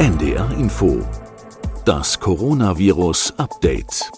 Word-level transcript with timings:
NDR 0.00 0.50
Info. 0.52 1.06
Das 1.84 2.18
Coronavirus 2.18 3.34
Update. 3.36 4.10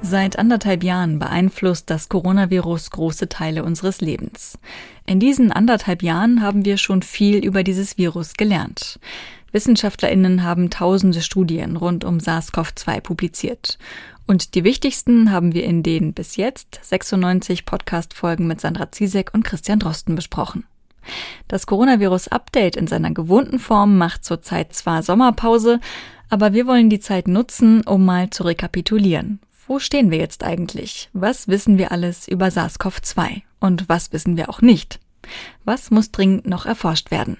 Seit 0.00 0.38
anderthalb 0.38 0.82
Jahren 0.82 1.18
beeinflusst 1.18 1.90
das 1.90 2.08
Coronavirus 2.08 2.92
große 2.92 3.28
Teile 3.28 3.62
unseres 3.62 4.00
Lebens. 4.00 4.58
In 5.04 5.20
diesen 5.20 5.52
anderthalb 5.52 6.02
Jahren 6.02 6.40
haben 6.40 6.64
wir 6.64 6.78
schon 6.78 7.02
viel 7.02 7.44
über 7.44 7.62
dieses 7.62 7.98
Virus 7.98 8.32
gelernt. 8.32 8.98
Wissenschaftlerinnen 9.52 10.42
haben 10.42 10.70
tausende 10.70 11.20
Studien 11.20 11.76
rund 11.76 12.06
um 12.06 12.20
SARS-CoV-2 12.20 13.02
publiziert. 13.02 13.78
Und 14.26 14.54
die 14.54 14.64
wichtigsten 14.64 15.30
haben 15.30 15.52
wir 15.52 15.64
in 15.64 15.82
den 15.82 16.14
bis 16.14 16.36
jetzt 16.36 16.80
96 16.84 17.66
Podcast-Folgen 17.66 18.46
mit 18.46 18.62
Sandra 18.62 18.90
Ziesek 18.90 19.34
und 19.34 19.44
Christian 19.44 19.78
Drosten 19.78 20.14
besprochen. 20.14 20.64
Das 21.48 21.66
Coronavirus-Update 21.66 22.76
in 22.76 22.86
seiner 22.86 23.12
gewohnten 23.12 23.58
Form 23.58 23.98
macht 23.98 24.24
zurzeit 24.24 24.74
zwar 24.74 25.02
Sommerpause, 25.02 25.80
aber 26.28 26.52
wir 26.52 26.66
wollen 26.66 26.90
die 26.90 27.00
Zeit 27.00 27.28
nutzen, 27.28 27.82
um 27.82 28.04
mal 28.04 28.30
zu 28.30 28.44
rekapitulieren. 28.44 29.40
Wo 29.66 29.78
stehen 29.78 30.10
wir 30.10 30.18
jetzt 30.18 30.44
eigentlich? 30.44 31.10
Was 31.12 31.48
wissen 31.48 31.78
wir 31.78 31.92
alles 31.92 32.26
über 32.26 32.46
SARS-CoV-2? 32.50 33.42
Und 33.60 33.88
was 33.88 34.12
wissen 34.12 34.36
wir 34.36 34.48
auch 34.48 34.62
nicht? 34.62 35.00
Was 35.64 35.90
muss 35.90 36.10
dringend 36.10 36.46
noch 36.46 36.66
erforscht 36.66 37.10
werden? 37.10 37.36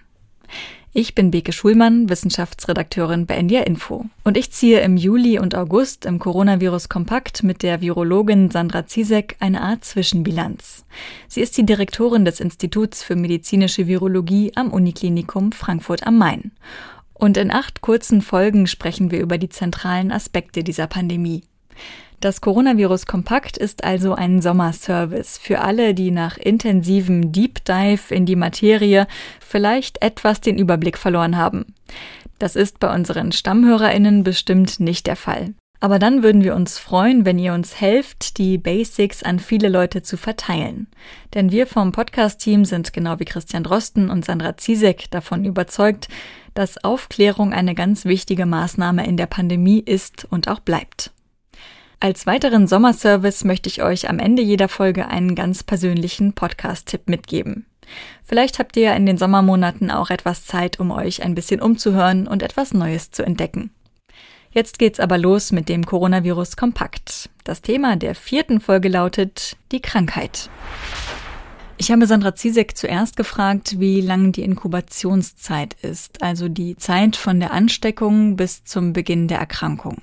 Ich 0.92 1.14
bin 1.14 1.30
Beke 1.30 1.52
Schulmann, 1.52 2.08
Wissenschaftsredakteurin 2.08 3.24
bei 3.24 3.36
NDR 3.36 3.64
Info. 3.64 4.06
Und 4.24 4.36
ich 4.36 4.50
ziehe 4.50 4.80
im 4.80 4.96
Juli 4.96 5.38
und 5.38 5.54
August 5.54 6.04
im 6.04 6.18
Coronavirus 6.18 6.88
Kompakt 6.88 7.44
mit 7.44 7.62
der 7.62 7.80
Virologin 7.80 8.50
Sandra 8.50 8.86
Ziesek 8.86 9.36
eine 9.38 9.60
Art 9.60 9.84
Zwischenbilanz. 9.84 10.84
Sie 11.28 11.42
ist 11.42 11.56
die 11.56 11.64
Direktorin 11.64 12.24
des 12.24 12.40
Instituts 12.40 13.04
für 13.04 13.14
medizinische 13.14 13.86
Virologie 13.86 14.50
am 14.56 14.72
Uniklinikum 14.72 15.52
Frankfurt 15.52 16.08
am 16.08 16.18
Main. 16.18 16.50
Und 17.14 17.36
in 17.36 17.52
acht 17.52 17.82
kurzen 17.82 18.20
Folgen 18.20 18.66
sprechen 18.66 19.12
wir 19.12 19.20
über 19.20 19.38
die 19.38 19.48
zentralen 19.48 20.10
Aspekte 20.10 20.64
dieser 20.64 20.88
Pandemie. 20.88 21.44
Das 22.20 22.42
Coronavirus 22.42 23.06
Kompakt 23.06 23.56
ist 23.56 23.82
also 23.82 24.14
ein 24.14 24.42
Sommerservice 24.42 25.38
für 25.38 25.62
alle, 25.62 25.94
die 25.94 26.10
nach 26.10 26.36
intensivem 26.36 27.32
Deep 27.32 27.64
Dive 27.64 28.14
in 28.14 28.26
die 28.26 28.36
Materie 28.36 29.06
vielleicht 29.40 30.02
etwas 30.02 30.42
den 30.42 30.58
Überblick 30.58 30.98
verloren 30.98 31.38
haben. 31.38 31.74
Das 32.38 32.56
ist 32.56 32.78
bei 32.78 32.94
unseren 32.94 33.32
Stammhörerinnen 33.32 34.22
bestimmt 34.22 34.80
nicht 34.80 35.06
der 35.06 35.16
Fall. 35.16 35.54
Aber 35.82 35.98
dann 35.98 36.22
würden 36.22 36.44
wir 36.44 36.54
uns 36.54 36.78
freuen, 36.78 37.24
wenn 37.24 37.38
ihr 37.38 37.54
uns 37.54 37.80
helft, 37.80 38.36
die 38.36 38.58
Basics 38.58 39.22
an 39.22 39.38
viele 39.38 39.70
Leute 39.70 40.02
zu 40.02 40.18
verteilen. 40.18 40.88
Denn 41.32 41.50
wir 41.50 41.66
vom 41.66 41.90
Podcast-Team 41.90 42.66
sind 42.66 42.92
genau 42.92 43.18
wie 43.18 43.24
Christian 43.24 43.64
Drosten 43.64 44.10
und 44.10 44.26
Sandra 44.26 44.58
Ziesek 44.58 45.10
davon 45.10 45.46
überzeugt, 45.46 46.08
dass 46.52 46.84
Aufklärung 46.84 47.54
eine 47.54 47.74
ganz 47.74 48.04
wichtige 48.04 48.44
Maßnahme 48.44 49.06
in 49.06 49.16
der 49.16 49.26
Pandemie 49.26 49.80
ist 49.80 50.26
und 50.30 50.48
auch 50.48 50.60
bleibt. 50.60 51.12
Als 52.02 52.26
weiteren 52.26 52.66
Sommerservice 52.66 53.44
möchte 53.44 53.68
ich 53.68 53.82
euch 53.82 54.08
am 54.08 54.18
Ende 54.18 54.40
jeder 54.40 54.68
Folge 54.68 55.08
einen 55.08 55.34
ganz 55.34 55.62
persönlichen 55.62 56.32
Podcast-Tipp 56.32 57.10
mitgeben. 57.10 57.66
Vielleicht 58.24 58.58
habt 58.58 58.74
ihr 58.78 58.84
ja 58.84 58.94
in 58.94 59.04
den 59.04 59.18
Sommermonaten 59.18 59.90
auch 59.90 60.08
etwas 60.08 60.46
Zeit, 60.46 60.80
um 60.80 60.92
euch 60.92 61.22
ein 61.22 61.34
bisschen 61.34 61.60
umzuhören 61.60 62.26
und 62.26 62.42
etwas 62.42 62.72
Neues 62.72 63.10
zu 63.10 63.22
entdecken. 63.22 63.70
Jetzt 64.50 64.78
geht's 64.78 64.98
aber 64.98 65.18
los 65.18 65.52
mit 65.52 65.68
dem 65.68 65.84
Coronavirus 65.84 66.56
Kompakt. 66.56 67.28
Das 67.44 67.60
Thema 67.60 67.96
der 67.96 68.14
vierten 68.14 68.60
Folge 68.60 68.88
lautet 68.88 69.58
die 69.70 69.82
Krankheit. 69.82 70.48
Ich 71.76 71.90
habe 71.90 72.06
Sandra 72.06 72.34
Ziesek 72.34 72.78
zuerst 72.78 73.18
gefragt, 73.18 73.78
wie 73.78 74.00
lang 74.00 74.32
die 74.32 74.42
Inkubationszeit 74.42 75.74
ist, 75.82 76.22
also 76.22 76.48
die 76.48 76.76
Zeit 76.76 77.16
von 77.16 77.40
der 77.40 77.52
Ansteckung 77.52 78.36
bis 78.36 78.64
zum 78.64 78.94
Beginn 78.94 79.28
der 79.28 79.38
Erkrankung. 79.38 79.98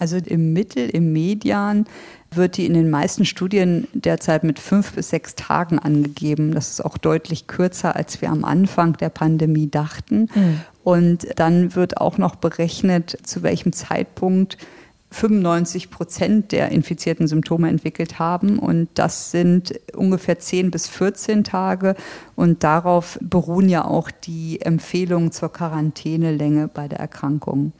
Also 0.00 0.16
im 0.16 0.52
Mittel, 0.54 0.88
im 0.88 1.12
Median 1.12 1.84
wird 2.32 2.56
die 2.56 2.64
in 2.64 2.74
den 2.74 2.90
meisten 2.90 3.24
Studien 3.24 3.86
derzeit 3.92 4.44
mit 4.44 4.58
fünf 4.58 4.94
bis 4.94 5.10
sechs 5.10 5.34
Tagen 5.34 5.78
angegeben. 5.78 6.52
Das 6.52 6.70
ist 6.70 6.84
auch 6.84 6.96
deutlich 6.96 7.46
kürzer, 7.46 7.96
als 7.96 8.22
wir 8.22 8.30
am 8.30 8.44
Anfang 8.44 8.94
der 8.94 9.10
Pandemie 9.10 9.70
dachten. 9.70 10.28
Mhm. 10.34 10.60
Und 10.82 11.26
dann 11.36 11.74
wird 11.74 11.98
auch 11.98 12.16
noch 12.16 12.36
berechnet, 12.36 13.18
zu 13.24 13.42
welchem 13.42 13.72
Zeitpunkt 13.72 14.56
95 15.12 15.90
Prozent 15.90 16.52
der 16.52 16.70
Infizierten 16.70 17.26
Symptome 17.26 17.68
entwickelt 17.68 18.18
haben. 18.18 18.58
Und 18.58 18.88
das 18.94 19.30
sind 19.30 19.78
ungefähr 19.94 20.38
10 20.38 20.70
bis 20.70 20.88
14 20.88 21.42
Tage. 21.42 21.96
Und 22.36 22.62
darauf 22.62 23.18
beruhen 23.20 23.68
ja 23.68 23.84
auch 23.84 24.10
die 24.10 24.60
Empfehlungen 24.60 25.32
zur 25.32 25.52
Quarantänelänge 25.52 26.68
bei 26.68 26.86
der 26.86 27.00
Erkrankung. 27.00 27.72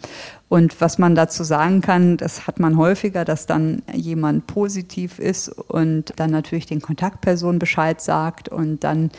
Und 0.48 0.80
was 0.80 0.98
man 0.98 1.14
dazu 1.14 1.44
sagen 1.44 1.80
kann, 1.80 2.16
das 2.16 2.48
hat 2.48 2.58
man 2.58 2.76
häufiger, 2.76 3.24
dass 3.24 3.46
dann 3.46 3.82
jemand 3.94 4.48
positiv 4.48 5.20
ist 5.20 5.48
und 5.48 6.12
dann 6.16 6.32
natürlich 6.32 6.66
den 6.66 6.82
Kontaktpersonen 6.82 7.60
Bescheid 7.60 8.00
sagt 8.00 8.48
und 8.48 8.82
dann 8.82 9.10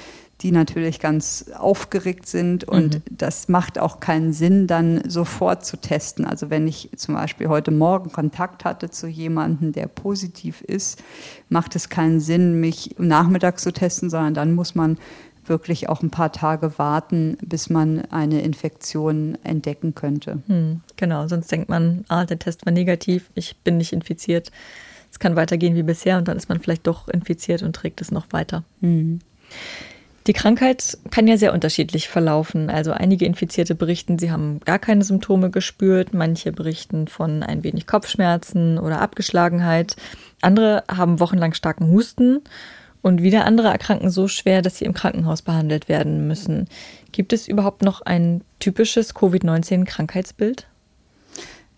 die 0.42 0.52
natürlich 0.52 1.00
ganz 1.00 1.46
aufgeregt 1.58 2.28
sind. 2.28 2.64
Und 2.64 2.96
mhm. 2.96 3.02
das 3.10 3.48
macht 3.48 3.80
auch 3.80 4.00
keinen 4.00 4.34
Sinn, 4.34 4.68
dann 4.68 5.02
sofort 5.08 5.66
zu 5.66 5.78
testen. 5.78 6.26
Also 6.26 6.50
wenn 6.50 6.68
ich 6.68 6.90
zum 6.96 7.16
Beispiel 7.16 7.48
heute 7.48 7.72
Morgen 7.72 8.12
Kontakt 8.12 8.66
hatte 8.66 8.90
zu 8.90 9.08
jemandem, 9.08 9.72
der 9.72 9.88
positiv 9.88 10.62
ist, 10.62 11.02
macht 11.50 11.76
es 11.76 11.90
keinen 11.90 12.20
Sinn, 12.20 12.60
mich 12.60 12.96
nachmittags 12.98 13.64
zu 13.64 13.72
testen, 13.72 14.10
sondern 14.10 14.34
dann 14.34 14.54
muss 14.54 14.76
man 14.76 14.98
wirklich 15.46 15.90
auch 15.90 16.02
ein 16.02 16.12
paar 16.12 16.32
Tage 16.32 16.78
warten, 16.78 17.38
bis 17.42 17.70
man 17.70 18.06
eine 18.12 18.42
Infektion 18.42 19.38
entdecken 19.44 19.96
könnte. 19.96 20.42
Hm, 20.48 20.82
genau, 20.98 21.28
sonst 21.28 21.52
denkt 21.52 21.68
man, 21.68 22.06
ah, 22.08 22.26
der 22.26 22.40
Test 22.40 22.66
war 22.66 22.72
negativ, 22.72 23.30
ich 23.34 23.58
bin 23.58 23.78
nicht 23.78 23.94
infiziert. 23.94 24.52
Es 25.12 25.20
kann 25.20 25.36
weitergehen 25.36 25.76
wie 25.76 25.84
bisher 25.84 26.18
und 26.18 26.28
dann 26.28 26.38
ist 26.38 26.48
man 26.48 26.60
vielleicht 26.60 26.88
doch 26.88 27.08
infiziert 27.08 27.64
und 27.64 27.76
trägt 27.76 28.02
es 28.02 28.12
noch 28.12 28.28
weiter. 28.32 28.64
Hm. 28.82 29.20
Die 30.28 30.34
Krankheit 30.34 30.98
kann 31.10 31.28
ja 31.28 31.36
sehr 31.38 31.54
unterschiedlich 31.54 32.08
verlaufen. 32.08 32.70
Also 32.70 32.92
einige 32.92 33.26
Infizierte 33.26 33.74
berichten, 33.74 34.20
sie 34.20 34.32
haben 34.32 34.60
gar 34.60 34.78
keine 34.78 35.04
Symptome 35.04 35.50
gespürt, 35.50 36.14
manche 36.14 36.52
berichten 36.52 37.08
von 37.08 37.42
ein 37.42 37.64
wenig 37.64 37.88
Kopfschmerzen 37.88 38.78
oder 38.78 39.02
Abgeschlagenheit, 39.02 39.96
andere 40.42 40.84
haben 40.90 41.20
wochenlang 41.20 41.54
starken 41.54 41.90
Husten 41.90 42.42
und 43.02 43.24
wieder 43.24 43.46
andere 43.46 43.70
erkranken 43.70 44.12
so 44.12 44.28
schwer, 44.28 44.62
dass 44.62 44.78
sie 44.78 44.86
im 44.86 44.94
Krankenhaus 44.94 45.42
behandelt 45.42 45.90
werden 45.90 46.28
müssen. 46.28 46.68
Gibt 47.12 47.34
es 47.34 47.48
überhaupt 47.48 47.82
noch 47.82 48.02
ein 48.02 48.44
typisches 48.60 49.16
Covid-19-Krankheitsbild? 49.16 50.68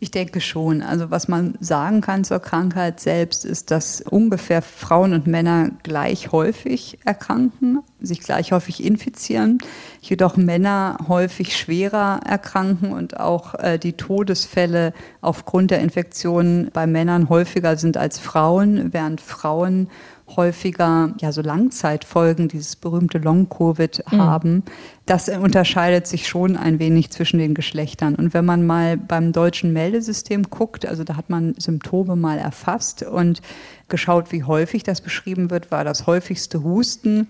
Ich 0.03 0.11
denke 0.11 0.41
schon. 0.41 0.81
Also 0.81 1.11
was 1.11 1.29
man 1.29 1.53
sagen 1.61 2.01
kann 2.01 2.25
zur 2.25 2.39
Krankheit 2.39 2.99
selbst 2.99 3.45
ist, 3.45 3.71
dass 3.71 4.01
ungefähr 4.01 4.61
Frauen 4.61 5.13
und 5.13 5.27
Männer 5.27 5.69
gleich 5.81 6.33
häufig 6.33 6.99
erkranken, 7.05 7.79
sich 8.01 8.19
gleich 8.19 8.51
häufig 8.51 8.83
infizieren, 8.83 9.59
jedoch 10.01 10.35
Männer 10.35 10.97
häufig 11.07 11.55
schwerer 11.55 12.19
erkranken 12.25 12.91
und 12.91 13.17
auch 13.17 13.55
äh, 13.55 13.79
die 13.79 13.93
Todesfälle 13.93 14.91
aufgrund 15.21 15.71
der 15.71 15.79
Infektionen 15.79 16.69
bei 16.73 16.85
Männern 16.85 17.29
häufiger 17.29 17.77
sind 17.77 17.95
als 17.95 18.19
Frauen, 18.19 18.91
während 18.91 19.21
Frauen 19.21 19.87
häufiger 20.35 21.13
ja 21.19 21.31
so 21.31 21.41
Langzeitfolgen, 21.41 22.47
dieses 22.47 22.75
berühmte 22.75 23.17
Long-Covid 23.17 24.03
mhm. 24.11 24.17
haben. 24.21 24.63
Das 25.05 25.29
unterscheidet 25.29 26.07
sich 26.07 26.27
schon 26.27 26.55
ein 26.55 26.79
wenig 26.79 27.09
zwischen 27.11 27.39
den 27.39 27.53
Geschlechtern. 27.53 28.15
Und 28.15 28.33
wenn 28.33 28.45
man 28.45 28.65
mal 28.65 28.97
beim 28.97 29.31
deutschen 29.31 29.73
Meldesystem 29.73 30.43
guckt, 30.49 30.85
also 30.85 31.03
da 31.03 31.17
hat 31.17 31.29
man 31.29 31.55
Symptome 31.57 32.15
mal 32.15 32.37
erfasst 32.37 33.03
und 33.03 33.41
geschaut, 33.89 34.31
wie 34.31 34.43
häufig 34.43 34.83
das 34.83 35.01
beschrieben 35.01 35.49
wird, 35.49 35.71
war 35.71 35.83
das 35.83 36.07
häufigste 36.07 36.63
Husten 36.63 37.27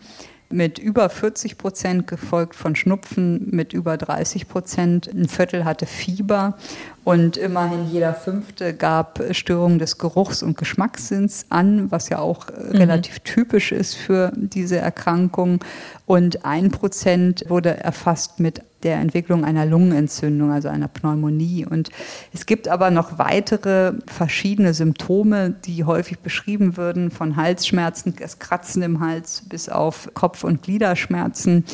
mit 0.54 0.78
über 0.78 1.10
40 1.10 1.58
Prozent, 1.58 2.08
gefolgt 2.08 2.56
von 2.56 2.76
Schnupfen 2.76 3.48
mit 3.50 3.74
über 3.74 3.98
30 3.98 4.48
Prozent. 4.48 5.08
Ein 5.08 5.28
Viertel 5.28 5.66
hatte 5.66 5.88
Fieber 5.88 6.58
und 7.04 7.36
immerhin 7.36 7.90
jeder 7.92 8.14
Fünfte 8.14 8.74
gab 8.74 9.22
Störungen 9.32 9.78
des 9.78 9.98
Geruchs- 9.98 10.42
und 10.42 10.58
Geschmackssinns 10.58 11.46
an, 11.50 11.92
was 11.92 12.10
ja 12.10 12.20
auch 12.20 12.48
mhm. 12.48 12.78
relativ 12.78 13.20
typisch 13.20 13.72
ist 13.72 13.96
für 13.96 14.32
diese 14.36 14.78
Erkrankung. 14.78 15.60
Und 16.06 16.46
ein 16.46 16.72
Prozent 16.72 17.44
wurde 17.50 17.78
erfasst 17.78 18.40
mit 18.40 18.62
der 18.84 18.98
Entwicklung 18.98 19.44
einer 19.44 19.66
Lungenentzündung, 19.66 20.52
also 20.52 20.70
einer 20.70 20.88
Pneumonie. 20.88 21.66
Und 21.66 21.90
es 22.34 22.46
gibt 22.46 22.68
aber 22.68 22.92
noch 22.92 23.18
weitere 23.18 23.94
verschiedene 24.08 24.74
Symptome, 24.74 25.52
die 25.52 25.84
häufig 25.84 26.20
beschrieben 26.20 26.78
würden, 26.78 27.12
von 27.12 27.36
Halsschmerzen, 27.36 28.16
das 28.18 28.40
Kratzen 28.40 28.82
im 28.82 29.00
Hals 29.00 29.44
bis 29.48 29.70
auf 29.70 30.10
Kopf- 30.14 30.44
und 30.44 30.62
Gliederschmerzen 30.64 31.66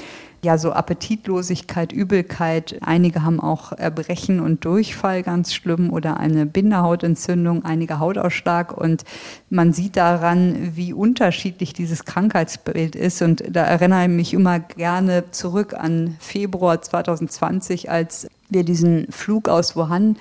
ja 0.42 0.58
so 0.58 0.72
Appetitlosigkeit, 0.72 1.92
Übelkeit. 1.92 2.78
Einige 2.82 3.24
haben 3.24 3.40
auch 3.40 3.72
Erbrechen 3.74 4.40
und 4.40 4.64
Durchfall 4.66 5.24
ganz 5.24 5.54
schlimm 5.54 5.92
oder 5.92 6.18
eine 6.18 6.46
Binderhautentzündung, 6.46 7.66
einige 7.66 8.00
Hautausschlag. 8.00 8.76
Und 8.76 9.04
man 9.50 9.74
sieht 9.74 9.98
daran, 9.98 10.76
wie 10.76 10.94
unterschiedlich 10.94 11.74
dieses 11.74 12.06
Krankheitsbild 12.06 12.96
ist. 12.96 13.22
Und 13.22 13.44
da 13.50 13.64
erinnere 13.64 14.04
ich 14.04 14.10
mich 14.10 14.34
immer 14.34 14.60
gerne 14.60 15.32
zurück 15.32 15.74
an 15.74 16.16
Februar 16.20 16.82
2020, 16.82 17.90
als 17.90 18.28
wir 18.50 18.64
diesen 18.64 19.12
Flug 19.12 19.50
aus 19.50 19.76
Wuhan 19.76 20.16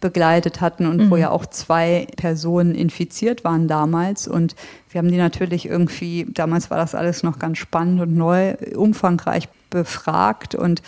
begleitet 0.00 0.60
hatten 0.60 0.86
und 0.86 0.96
mhm. 0.96 1.10
wo 1.10 1.16
ja 1.16 1.30
auch 1.30 1.46
zwei 1.46 2.06
Personen 2.16 2.74
infiziert 2.74 3.44
waren 3.44 3.68
damals. 3.68 4.26
Und 4.26 4.56
wir 4.90 4.98
haben 4.98 5.10
die 5.10 5.18
natürlich 5.18 5.66
irgendwie, 5.66 6.26
damals 6.28 6.70
war 6.70 6.78
das 6.78 6.94
alles 6.94 7.22
noch 7.22 7.38
ganz 7.38 7.58
spannend 7.58 8.00
und 8.00 8.16
neu, 8.16 8.54
umfangreich 8.74 9.48
befragt 9.70 10.54
und 10.54 10.82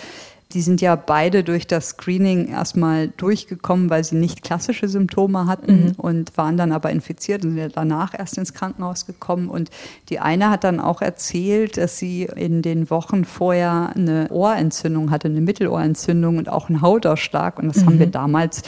die 0.52 0.60
sind 0.60 0.80
ja 0.80 0.96
beide 0.96 1.44
durch 1.44 1.66
das 1.66 1.90
Screening 1.90 2.48
erstmal 2.48 3.08
durchgekommen, 3.08 3.90
weil 3.90 4.04
sie 4.04 4.16
nicht 4.16 4.42
klassische 4.42 4.88
Symptome 4.88 5.46
hatten 5.46 5.84
mhm. 5.84 5.92
und 5.96 6.36
waren 6.36 6.56
dann 6.56 6.72
aber 6.72 6.90
infiziert 6.90 7.44
und 7.44 7.54
sind 7.54 7.76
danach 7.76 8.18
erst 8.18 8.36
ins 8.38 8.52
Krankenhaus 8.52 9.06
gekommen. 9.06 9.48
Und 9.48 9.70
die 10.08 10.20
eine 10.20 10.50
hat 10.50 10.64
dann 10.64 10.80
auch 10.80 11.00
erzählt, 11.00 11.76
dass 11.76 11.98
sie 11.98 12.24
in 12.24 12.62
den 12.62 12.90
Wochen 12.90 13.24
vorher 13.24 13.92
eine 13.94 14.28
Ohrentzündung 14.30 15.10
hatte, 15.10 15.28
eine 15.28 15.40
Mittelohrentzündung 15.40 16.38
und 16.38 16.48
auch 16.48 16.68
einen 16.68 16.82
Hautausschlag. 16.82 17.58
Und 17.58 17.68
das 17.68 17.78
mhm. 17.78 17.86
haben 17.86 17.98
wir 17.98 18.06
damals 18.08 18.62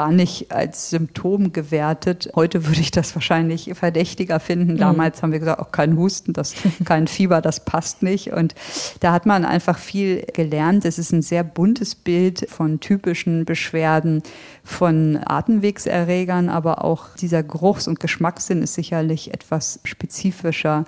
gar 0.00 0.12
nicht 0.12 0.50
als 0.50 0.88
Symptom 0.88 1.52
gewertet. 1.52 2.30
Heute 2.34 2.66
würde 2.66 2.80
ich 2.80 2.90
das 2.90 3.14
wahrscheinlich 3.14 3.70
verdächtiger 3.74 4.40
finden. 4.40 4.72
Mhm. 4.72 4.78
Damals 4.78 5.18
mhm. 5.18 5.22
haben 5.22 5.32
wir 5.32 5.38
gesagt, 5.40 5.60
auch 5.60 5.72
kein 5.72 5.98
Husten, 5.98 6.32
das, 6.32 6.54
kein 6.86 7.06
Fieber, 7.06 7.42
das 7.42 7.66
passt 7.66 8.02
nicht. 8.02 8.32
Und 8.32 8.54
da 9.00 9.12
hat 9.12 9.26
man 9.26 9.44
einfach 9.44 9.76
viel 9.76 10.24
gelernt. 10.32 10.86
Es 10.86 10.98
ist 10.98 11.12
ein 11.12 11.20
sehr 11.20 11.44
buntes 11.44 11.94
Bild 11.94 12.48
von 12.48 12.80
typischen 12.80 13.44
Beschwerden, 13.44 14.22
von 14.64 15.20
Atemwegserregern, 15.22 16.48
aber 16.48 16.82
auch 16.82 17.14
dieser 17.16 17.42
Geruchs- 17.42 17.86
und 17.86 18.00
Geschmackssinn 18.00 18.62
ist 18.62 18.72
sicherlich 18.72 19.34
etwas 19.34 19.80
spezifischer, 19.84 20.86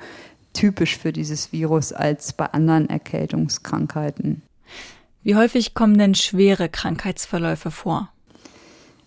typisch 0.55 0.97
für 0.97 1.13
dieses 1.13 1.53
Virus 1.53 1.93
als 1.93 2.33
bei 2.33 2.47
anderen 2.47 2.89
Erkältungskrankheiten. 2.89 4.41
Wie 5.23 5.37
häufig 5.37 5.75
kommen 5.75 5.99
denn 5.99 6.15
schwere 6.15 6.71
Krankheitsverläufe 6.71 7.71
vor? 7.71 8.12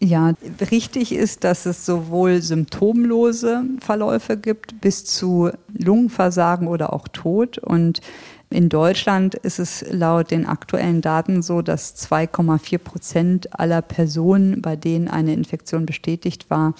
Ja, 0.02 0.34
richtig 0.72 1.14
ist, 1.14 1.44
dass 1.46 1.66
es 1.66 1.86
sowohl 1.86 2.42
symptomlose 2.42 3.64
Verläufe 3.80 4.36
gibt 4.38 4.82
bis 4.82 5.06
zu 5.06 5.52
Lungenversagen 5.74 6.68
oder 6.68 6.92
auch 6.94 7.08
Tod. 7.08 7.58
Und 7.60 8.02
in 8.50 8.70
Deutschland 8.70 9.36
ist 9.36 9.60
es 9.60 9.84
laut 9.90 10.32
den 10.32 10.46
aktuellen 10.46 11.02
Daten 11.02 11.42
so, 11.42 11.62
dass 11.62 11.96
2,4 12.10 12.78
Prozent 12.78 13.60
aller 13.60 13.82
Personen, 13.82 14.62
bei 14.62 14.76
denen 14.76 15.08
eine 15.08 15.34
Infektion 15.34 15.86
bestätigt 15.86 16.50
war, 16.50 16.74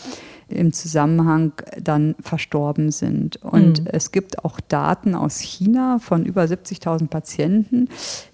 im 0.48 0.74
Zusammenhang 0.74 1.54
dann 1.82 2.16
verstorben 2.22 2.92
sind. 2.92 3.38
Und 3.38 3.82
mhm. 3.82 3.88
es 3.92 4.12
gibt 4.12 4.46
auch 4.46 4.60
Daten 4.60 5.16
aus 5.16 5.40
China 5.40 5.98
von 6.00 6.26
über 6.26 6.44
70.000 6.44 7.08
Patienten, 7.08 7.90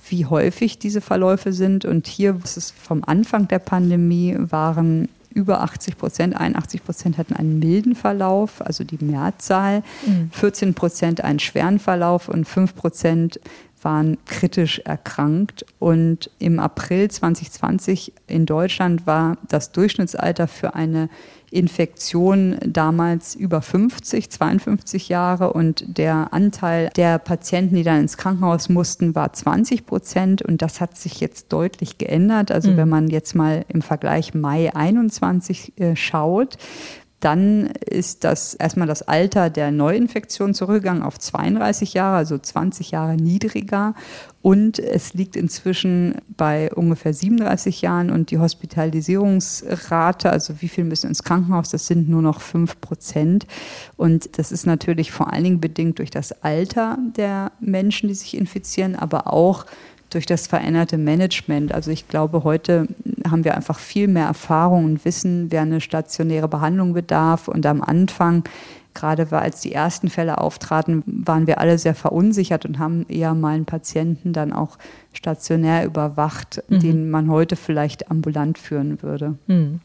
wie 0.10 0.25
häufig 0.25 0.78
diese 0.78 1.00
Verläufe 1.00 1.54
sind. 1.54 1.86
Und 1.86 2.07
hier 2.07 2.38
ist 2.44 2.57
es 2.57 2.72
vom 2.72 3.04
Anfang 3.06 3.48
der 3.48 3.60
Pandemie 3.60 4.36
waren 4.38 5.07
über 5.33 5.62
80 5.62 5.98
Prozent, 5.98 6.36
81 6.36 6.83
Prozent 6.83 7.18
hatten 7.18 7.33
einen 7.33 7.60
milden 7.60 7.95
Verlauf, 7.95 8.62
also 8.62 8.83
die 8.83 9.04
Mehrzahl, 9.04 9.83
mhm. 10.06 10.30
14 10.31 10.74
Prozent 10.74 11.24
einen 11.24 11.39
schweren 11.39 11.80
Verlauf 11.80 12.30
und 12.30 12.45
5 12.45 12.75
Prozent 12.75 13.39
waren 13.83 14.18
kritisch 14.25 14.80
erkrankt. 14.80 15.66
Und 15.80 16.30
im 16.39 16.60
April 16.60 17.10
2020 17.10 18.13
in 18.28 18.45
Deutschland 18.45 19.07
war 19.07 19.38
das 19.48 19.72
Durchschnittsalter 19.72 20.48
für 20.48 20.75
eine 20.75 21.10
Infektion 21.51 22.57
damals 22.65 23.36
über 23.36 23.62
50, 23.62 24.30
52 24.30 25.09
Jahre 25.09 25.51
und 25.53 25.98
der 25.98 26.33
Anteil 26.33 26.89
der 26.95 27.19
Patienten, 27.19 27.75
die 27.75 27.83
dann 27.83 28.00
ins 28.00 28.18
Krankenhaus 28.18 28.69
mussten, 28.69 29.15
war 29.15 29.33
20 29.33 29.86
Prozent 29.86 30.42
und 30.42 30.62
das 30.62 30.80
hat 30.80 30.98
sich 30.98 31.19
jetzt 31.19 31.51
deutlich 31.51 31.98
geändert. 31.98 32.51
Also 32.51 32.71
mhm. 32.71 32.77
wenn 32.77 32.89
man 32.89 33.07
jetzt 33.09 33.36
mal 33.36 33.65
im 33.68 33.81
Vergleich 33.81 34.33
Mai 34.33 34.74
21 34.74 35.77
äh, 35.80 35.95
schaut, 35.95 36.57
dann 37.21 37.68
ist 37.68 38.23
das 38.23 38.56
erstmal 38.56 38.88
das 38.88 39.03
Alter 39.03 39.50
der 39.50 39.71
Neuinfektion 39.71 40.53
zurückgegangen 40.56 41.03
auf 41.03 41.19
32 41.19 41.94
Jahre, 41.94 42.18
also 42.18 42.38
20 42.38 42.91
Jahre 42.91 43.15
niedriger. 43.15 43.94
Und 44.41 44.79
es 44.79 45.13
liegt 45.13 45.35
inzwischen 45.35 46.15
bei 46.35 46.73
ungefähr 46.73 47.13
37 47.13 47.83
Jahren 47.83 48.09
und 48.09 48.31
die 48.31 48.39
Hospitalisierungsrate, 48.39 50.31
also 50.31 50.62
wie 50.62 50.68
viel 50.68 50.83
müssen 50.83 51.09
ins 51.09 51.21
Krankenhaus, 51.21 51.69
das 51.69 51.85
sind 51.85 52.09
nur 52.09 52.23
noch 52.23 52.41
5 52.41 52.81
Prozent. 52.81 53.45
Und 53.97 54.39
das 54.39 54.51
ist 54.51 54.65
natürlich 54.65 55.12
vor 55.12 55.31
allen 55.31 55.44
Dingen 55.44 55.62
bedingt 55.62 56.00
durch 56.00 56.09
das 56.09 56.31
Alter 56.41 56.97
der 57.15 57.51
Menschen, 57.59 58.09
die 58.09 58.15
sich 58.15 58.35
infizieren, 58.35 58.95
aber 58.95 59.31
auch 59.31 59.68
durch 60.12 60.25
das 60.25 60.48
veränderte 60.48 60.98
Management. 60.98 61.74
Also 61.74 61.90
ich 61.90 62.08
glaube, 62.08 62.44
heute 62.44 62.88
haben 63.30 63.44
wir 63.44 63.56
einfach 63.56 63.80
viel 63.80 64.08
mehr 64.08 64.25
Erfahrung 64.25 64.86
und 64.86 65.06
wissen, 65.06 65.48
wer 65.50 65.62
eine 65.62 65.81
stationäre 65.81 66.48
Behandlung 66.48 66.94
bedarf. 66.94 67.48
Und 67.48 67.66
am 67.66 67.81
Anfang, 67.81 68.44
gerade 68.94 69.28
als 69.31 69.62
die 69.62 69.72
ersten 69.72 70.10
Fälle 70.10 70.38
auftraten, 70.38 71.04
waren 71.06 71.48
wir 71.48 71.60
alle 71.60 71.78
sehr 71.78 71.96
verunsichert 71.96 72.66
und 72.66 72.78
haben 72.78 73.06
eher 73.08 73.34
mal 73.34 73.56
einen 73.56 73.66
Patienten 73.66 74.34
dann 74.34 74.54
auch 74.54 74.78
stationär 75.13 75.86
überwacht, 75.86 76.64
mhm. 76.68 76.80
den 76.80 77.10
man 77.10 77.30
heute 77.30 77.56
vielleicht 77.56 78.12
ambulant 78.12 78.57
führen 78.57 79.02
würde. 79.02 79.36
Mhm. 79.48 79.80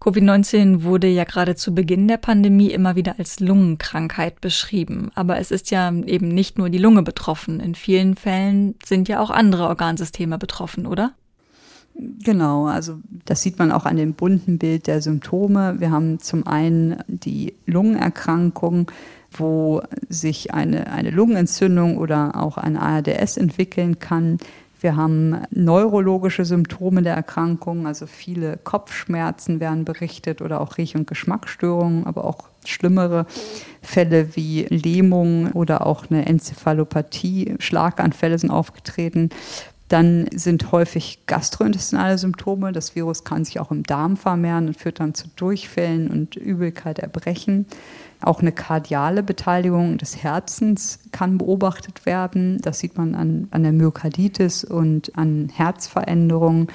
Covid-19 0.00 0.84
wurde 0.84 1.08
ja 1.08 1.24
gerade 1.24 1.56
zu 1.56 1.74
Beginn 1.74 2.06
der 2.06 2.18
Pandemie 2.18 2.70
immer 2.70 2.94
wieder 2.94 3.16
als 3.18 3.40
Lungenkrankheit 3.40 4.40
beschrieben. 4.40 5.10
Aber 5.14 5.38
es 5.38 5.50
ist 5.50 5.70
ja 5.70 5.92
eben 5.92 6.28
nicht 6.28 6.56
nur 6.56 6.70
die 6.70 6.78
Lunge 6.78 7.02
betroffen. 7.02 7.58
In 7.58 7.74
vielen 7.74 8.14
Fällen 8.14 8.76
sind 8.84 9.08
ja 9.08 9.20
auch 9.20 9.30
andere 9.30 9.66
Organsysteme 9.66 10.38
betroffen, 10.38 10.86
oder? 10.86 11.12
Genau, 12.22 12.66
also 12.66 13.00
das 13.24 13.42
sieht 13.42 13.58
man 13.58 13.72
auch 13.72 13.84
an 13.84 13.96
dem 13.96 14.14
bunten 14.14 14.58
Bild 14.58 14.86
der 14.86 15.02
Symptome. 15.02 15.80
Wir 15.80 15.90
haben 15.90 16.20
zum 16.20 16.46
einen 16.46 17.02
die 17.08 17.54
Lungenerkrankung, 17.66 18.88
wo 19.32 19.82
sich 20.08 20.54
eine, 20.54 20.92
eine 20.92 21.10
Lungenentzündung 21.10 21.98
oder 21.98 22.36
auch 22.36 22.56
ein 22.56 22.76
ARDS 22.76 23.36
entwickeln 23.36 23.98
kann. 23.98 24.38
Wir 24.80 24.96
haben 24.96 25.42
neurologische 25.50 26.44
Symptome 26.44 27.02
der 27.02 27.14
Erkrankung, 27.14 27.86
also 27.86 28.06
viele 28.06 28.58
Kopfschmerzen 28.58 29.58
werden 29.58 29.84
berichtet 29.84 30.40
oder 30.40 30.60
auch 30.60 30.78
Riech- 30.78 30.94
und 30.94 31.06
Geschmacksstörungen, 31.06 32.06
aber 32.06 32.24
auch 32.24 32.48
schlimmere 32.64 33.26
Fälle 33.82 34.36
wie 34.36 34.66
Lähmung 34.70 35.50
oder 35.52 35.84
auch 35.84 36.10
eine 36.10 36.26
Enzephalopathie, 36.26 37.56
Schlaganfälle 37.58 38.38
sind 38.38 38.50
aufgetreten. 38.50 39.30
Dann 39.88 40.26
sind 40.34 40.70
häufig 40.70 41.20
gastrointestinale 41.26 42.18
Symptome. 42.18 42.72
Das 42.72 42.94
Virus 42.94 43.24
kann 43.24 43.46
sich 43.46 43.58
auch 43.58 43.70
im 43.70 43.84
Darm 43.84 44.18
vermehren 44.18 44.68
und 44.68 44.76
führt 44.76 45.00
dann 45.00 45.14
zu 45.14 45.28
Durchfällen 45.34 46.08
und 46.08 46.36
Übelkeit, 46.36 46.98
Erbrechen. 46.98 47.66
Auch 48.20 48.40
eine 48.40 48.50
kardiale 48.50 49.22
Beteiligung 49.22 49.96
des 49.96 50.22
Herzens 50.22 50.98
kann 51.12 51.38
beobachtet 51.38 52.04
werden. 52.04 52.58
Das 52.62 52.80
sieht 52.80 52.98
man 52.98 53.14
an, 53.14 53.46
an 53.52 53.62
der 53.62 53.72
Myokarditis 53.72 54.64
und 54.64 55.16
an 55.16 55.50
Herzveränderungen. 55.54 56.66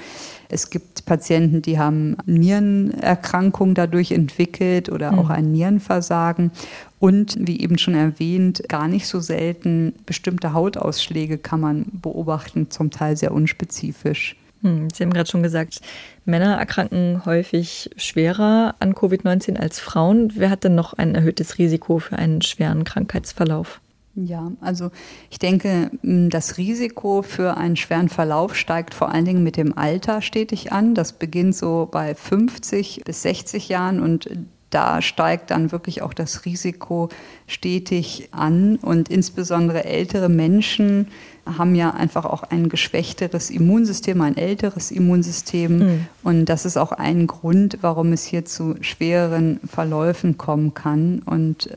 Es 0.48 0.70
gibt 0.70 1.04
Patienten, 1.04 1.60
die 1.60 1.78
haben 1.78 2.16
Nierenerkrankungen 2.24 3.74
dadurch 3.74 4.12
entwickelt 4.12 4.88
oder 4.88 5.12
mhm. 5.12 5.18
auch 5.18 5.28
ein 5.28 5.52
Nierenversagen. 5.52 6.50
Und 6.98 7.36
wie 7.38 7.60
eben 7.60 7.76
schon 7.76 7.94
erwähnt, 7.94 8.62
gar 8.68 8.88
nicht 8.88 9.06
so 9.06 9.20
selten 9.20 9.92
bestimmte 10.06 10.54
Hautausschläge 10.54 11.36
kann 11.36 11.60
man 11.60 11.84
beobachten, 11.92 12.70
zum 12.70 12.90
Teil 12.90 13.18
sehr 13.18 13.32
unspezifisch. 13.32 14.36
Hm, 14.64 14.88
Sie 14.90 15.04
haben 15.04 15.12
gerade 15.12 15.30
schon 15.30 15.42
gesagt, 15.42 15.80
Männer 16.24 16.56
erkranken 16.56 17.26
häufig 17.26 17.90
schwerer 17.96 18.74
an 18.78 18.94
Covid-19 18.94 19.58
als 19.58 19.78
Frauen. 19.78 20.32
Wer 20.36 20.48
hat 20.48 20.64
denn 20.64 20.74
noch 20.74 20.94
ein 20.94 21.14
erhöhtes 21.14 21.58
Risiko 21.58 21.98
für 21.98 22.16
einen 22.16 22.40
schweren 22.40 22.84
Krankheitsverlauf? 22.84 23.82
Ja, 24.16 24.52
also 24.62 24.90
ich 25.28 25.38
denke, 25.38 25.90
das 26.02 26.56
Risiko 26.56 27.20
für 27.22 27.58
einen 27.58 27.76
schweren 27.76 28.08
Verlauf 28.08 28.56
steigt 28.56 28.94
vor 28.94 29.10
allen 29.12 29.24
Dingen 29.26 29.42
mit 29.42 29.58
dem 29.58 29.76
Alter 29.76 30.22
stetig 30.22 30.72
an. 30.72 30.94
Das 30.94 31.12
beginnt 31.12 31.56
so 31.56 31.88
bei 31.90 32.14
50 32.14 33.02
bis 33.04 33.22
60 33.22 33.68
Jahren 33.68 34.00
und 34.00 34.30
da 34.70 35.02
steigt 35.02 35.50
dann 35.50 35.72
wirklich 35.72 36.02
auch 36.02 36.14
das 36.14 36.46
Risiko 36.46 37.08
stetig 37.46 38.28
an 38.32 38.76
und 38.76 39.08
insbesondere 39.08 39.84
ältere 39.84 40.28
Menschen 40.28 41.08
haben 41.46 41.74
ja 41.74 41.90
einfach 41.90 42.24
auch 42.24 42.42
ein 42.42 42.68
geschwächteres 42.68 43.50
Immunsystem, 43.50 44.20
ein 44.20 44.36
älteres 44.36 44.90
Immunsystem. 44.90 45.78
Mhm. 45.78 46.06
Und 46.22 46.44
das 46.46 46.64
ist 46.64 46.76
auch 46.76 46.92
ein 46.92 47.26
Grund, 47.26 47.78
warum 47.80 48.12
es 48.12 48.24
hier 48.24 48.44
zu 48.44 48.76
schwereren 48.80 49.60
Verläufen 49.66 50.38
kommen 50.38 50.74
kann. 50.74 51.20
Und 51.24 51.70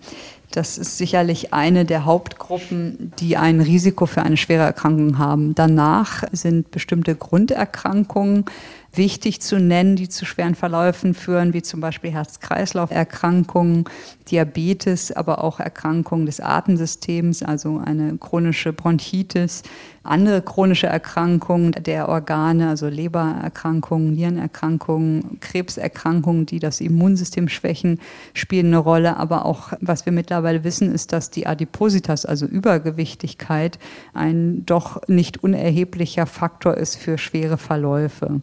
das 0.51 0.77
ist 0.77 0.97
sicherlich 0.97 1.53
eine 1.53 1.85
der 1.85 2.05
Hauptgruppen, 2.05 3.11
die 3.19 3.37
ein 3.37 3.59
Risiko 3.59 4.05
für 4.05 4.21
eine 4.21 4.37
schwere 4.37 4.63
Erkrankung 4.63 5.17
haben. 5.17 5.53
Danach 5.55 6.23
sind 6.31 6.71
bestimmte 6.71 7.15
Grunderkrankungen 7.15 8.45
wichtig 8.97 9.41
zu 9.41 9.59
nennen, 9.59 9.95
die 9.95 10.09
zu 10.09 10.25
schweren 10.25 10.55
Verläufen 10.55 11.13
führen, 11.13 11.53
wie 11.53 11.61
zum 11.61 11.79
Beispiel 11.79 12.11
Herz-Kreislauf-Erkrankungen, 12.11 13.85
Diabetes, 14.29 15.11
aber 15.11 15.43
auch 15.43 15.59
Erkrankungen 15.59 16.25
des 16.25 16.39
Atemsystems, 16.39 17.43
also 17.43 17.81
eine 17.83 18.17
chronische 18.17 18.73
Bronchitis, 18.73 19.63
andere 20.07 20.41
chronische 20.41 20.87
Erkrankungen 20.87 21.71
der 21.71 22.09
Organe, 22.09 22.69
also 22.69 22.87
Lebererkrankungen, 22.87 24.13
Nierenerkrankungen, 24.13 25.39
Krebserkrankungen, 25.41 26.45
die 26.45 26.59
das 26.59 26.81
Immunsystem 26.81 27.49
schwächen, 27.49 27.99
spielen 28.33 28.67
eine 28.67 28.77
Rolle. 28.77 29.17
Aber 29.17 29.45
auch, 29.45 29.73
was 29.81 30.05
wir 30.05 30.13
mittlerweile 30.13 30.63
wissen, 30.63 30.93
ist, 30.93 31.11
dass 31.11 31.29
die 31.29 31.45
Adipositas, 31.45 32.25
also 32.25 32.45
Übergewichtigkeit, 32.45 33.79
ein 34.13 34.65
doch 34.65 35.01
nicht 35.07 35.43
unerheblicher 35.43 36.25
Faktor 36.25 36.75
ist 36.75 36.95
für 36.95 37.17
schwere 37.17 37.57
Verläufe. 37.57 38.41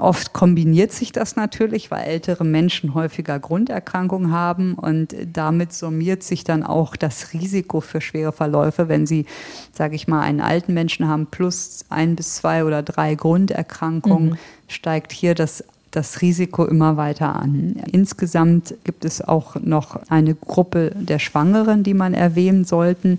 Oft 0.00 0.32
kombiniert 0.32 0.92
sich 0.92 1.12
das 1.12 1.36
natürlich, 1.36 1.90
weil 1.90 2.04
ältere 2.04 2.44
Menschen 2.44 2.94
häufiger 2.94 3.38
Grunderkrankungen 3.38 4.32
haben 4.32 4.74
und 4.74 5.14
damit 5.32 5.72
summiert 5.72 6.22
sich 6.22 6.44
dann 6.44 6.62
auch 6.62 6.96
das 6.96 7.32
Risiko 7.32 7.80
für 7.80 8.00
schwere 8.00 8.32
Verläufe, 8.32 8.88
wenn 8.88 9.06
sie, 9.06 9.26
sage 9.72 9.94
ich 9.94 10.08
mal, 10.08 10.20
einen 10.20 10.40
alten 10.40 10.74
Menschen 10.74 11.08
haben 11.08 11.26
plus 11.26 11.84
ein 11.88 12.16
bis 12.16 12.36
zwei 12.36 12.64
oder 12.64 12.82
drei 12.82 13.14
Grunderkrankungen, 13.14 14.30
mhm. 14.30 14.38
steigt 14.68 15.12
hier 15.12 15.34
das 15.34 15.64
das 15.90 16.20
Risiko 16.20 16.64
immer 16.64 16.96
weiter 16.96 17.34
an. 17.34 17.76
Insgesamt 17.90 18.74
gibt 18.84 19.04
es 19.04 19.22
auch 19.22 19.56
noch 19.56 19.98
eine 20.08 20.34
Gruppe 20.34 20.92
der 20.94 21.18
Schwangeren, 21.18 21.82
die 21.82 21.94
man 21.94 22.14
erwähnen 22.14 22.64
sollten. 22.64 23.18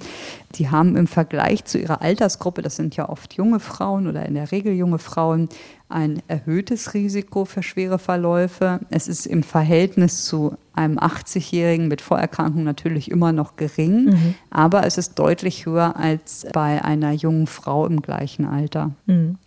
Die 0.55 0.69
haben 0.69 0.95
im 0.95 1.07
Vergleich 1.07 1.65
zu 1.65 1.79
ihrer 1.79 2.01
Altersgruppe, 2.01 2.62
das 2.62 2.75
sind 2.75 2.95
ja 2.95 3.09
oft 3.09 3.33
junge 3.33 3.59
Frauen 3.59 4.07
oder 4.07 4.25
in 4.25 4.36
der 4.36 4.51
Regel 4.51 4.74
junge 4.74 5.00
Frauen, 5.00 5.50
ein 5.89 6.22
erhöhtes 6.27 6.93
Risiko 6.93 7.46
für 7.46 7.63
schwere 7.63 8.00
Verläufe. 8.00 8.79
Es 8.91 9.08
ist 9.08 9.25
im 9.25 9.43
Verhältnis 9.43 10.25
zu 10.25 10.55
einem 10.74 11.00
80-Jährigen 11.00 11.88
mit 11.88 12.01
Vorerkrankung 12.01 12.63
natürlich 12.63 13.10
immer 13.12 13.31
noch 13.31 13.55
gering, 13.55 14.05
mhm. 14.05 14.36
aber 14.51 14.86
es 14.86 14.98
ist 14.98 15.17
deutlich 15.17 15.65
höher 15.65 15.98
als 15.98 16.48
bei 16.53 16.84
einer 16.84 17.12
jungen 17.12 17.48
Frau 17.48 17.86
im 17.86 18.01
gleichen 18.01 18.46
Alter. 18.46 18.91
Mhm. 19.08 19.38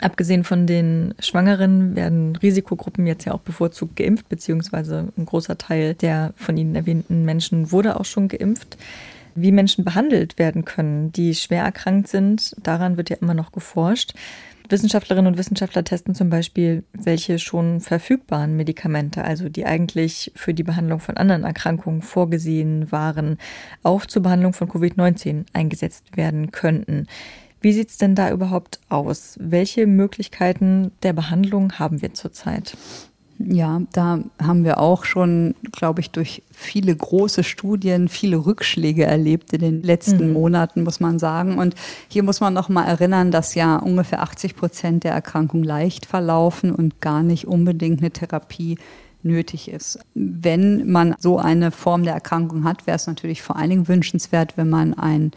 Abgesehen 0.00 0.42
von 0.42 0.66
den 0.66 1.14
Schwangeren 1.20 1.94
werden 1.94 2.34
Risikogruppen 2.36 3.06
jetzt 3.06 3.26
ja 3.26 3.32
auch 3.32 3.40
bevorzugt 3.40 3.94
geimpft, 3.94 4.28
beziehungsweise 4.28 5.12
ein 5.16 5.24
großer 5.26 5.56
Teil 5.56 5.94
der 5.94 6.32
von 6.36 6.56
Ihnen 6.56 6.74
erwähnten 6.74 7.24
Menschen 7.24 7.70
wurde 7.70 8.00
auch 8.00 8.04
schon 8.04 8.28
geimpft. 8.28 8.76
Wie 9.36 9.52
Menschen 9.52 9.84
behandelt 9.84 10.38
werden 10.38 10.64
können, 10.64 11.12
die 11.12 11.34
schwer 11.34 11.64
erkrankt 11.64 12.08
sind, 12.08 12.54
daran 12.62 12.96
wird 12.96 13.10
ja 13.10 13.16
immer 13.20 13.34
noch 13.34 13.52
geforscht. 13.52 14.14
Wissenschaftlerinnen 14.68 15.32
und 15.32 15.38
Wissenschaftler 15.38 15.84
testen 15.84 16.14
zum 16.14 16.30
Beispiel, 16.30 16.84
welche 16.92 17.38
schon 17.38 17.80
verfügbaren 17.80 18.56
Medikamente, 18.56 19.22
also 19.22 19.48
die 19.50 19.66
eigentlich 19.66 20.32
für 20.34 20.54
die 20.54 20.62
Behandlung 20.62 21.00
von 21.00 21.18
anderen 21.18 21.44
Erkrankungen 21.44 22.00
vorgesehen 22.00 22.90
waren, 22.90 23.38
auch 23.82 24.06
zur 24.06 24.22
Behandlung 24.22 24.54
von 24.54 24.68
Covid-19 24.68 25.44
eingesetzt 25.52 26.16
werden 26.16 26.50
könnten. 26.50 27.06
Wie 27.60 27.72
sieht 27.72 27.90
es 27.90 27.98
denn 27.98 28.14
da 28.14 28.30
überhaupt 28.30 28.80
aus? 28.88 29.38
Welche 29.40 29.86
Möglichkeiten 29.86 30.92
der 31.02 31.12
Behandlung 31.12 31.78
haben 31.78 32.00
wir 32.00 32.14
zurzeit? 32.14 32.76
Ja, 33.38 33.82
da 33.92 34.20
haben 34.40 34.64
wir 34.64 34.78
auch 34.78 35.04
schon, 35.04 35.54
glaube 35.72 36.00
ich, 36.00 36.10
durch 36.10 36.42
viele 36.52 36.94
große 36.94 37.42
Studien 37.42 38.08
viele 38.08 38.46
Rückschläge 38.46 39.04
erlebt 39.04 39.52
in 39.52 39.60
den 39.60 39.82
letzten 39.82 40.28
mhm. 40.28 40.32
Monaten, 40.34 40.84
muss 40.84 41.00
man 41.00 41.18
sagen. 41.18 41.58
Und 41.58 41.74
hier 42.08 42.22
muss 42.22 42.40
man 42.40 42.54
noch 42.54 42.68
mal 42.68 42.84
erinnern, 42.84 43.32
dass 43.32 43.54
ja 43.54 43.76
ungefähr 43.76 44.22
80 44.22 44.54
Prozent 44.54 45.04
der 45.04 45.12
Erkrankungen 45.12 45.64
leicht 45.64 46.06
verlaufen 46.06 46.72
und 46.72 47.00
gar 47.00 47.22
nicht 47.22 47.46
unbedingt 47.46 48.00
eine 48.00 48.12
Therapie 48.12 48.78
nötig 49.24 49.68
ist. 49.68 49.98
Wenn 50.14 50.90
man 50.90 51.14
so 51.18 51.38
eine 51.38 51.70
Form 51.70 52.04
der 52.04 52.14
Erkrankung 52.14 52.64
hat, 52.64 52.86
wäre 52.86 52.96
es 52.96 53.06
natürlich 53.06 53.42
vor 53.42 53.56
allen 53.56 53.70
Dingen 53.70 53.88
wünschenswert, 53.88 54.56
wenn 54.56 54.68
man 54.68 54.94
ein 54.94 55.32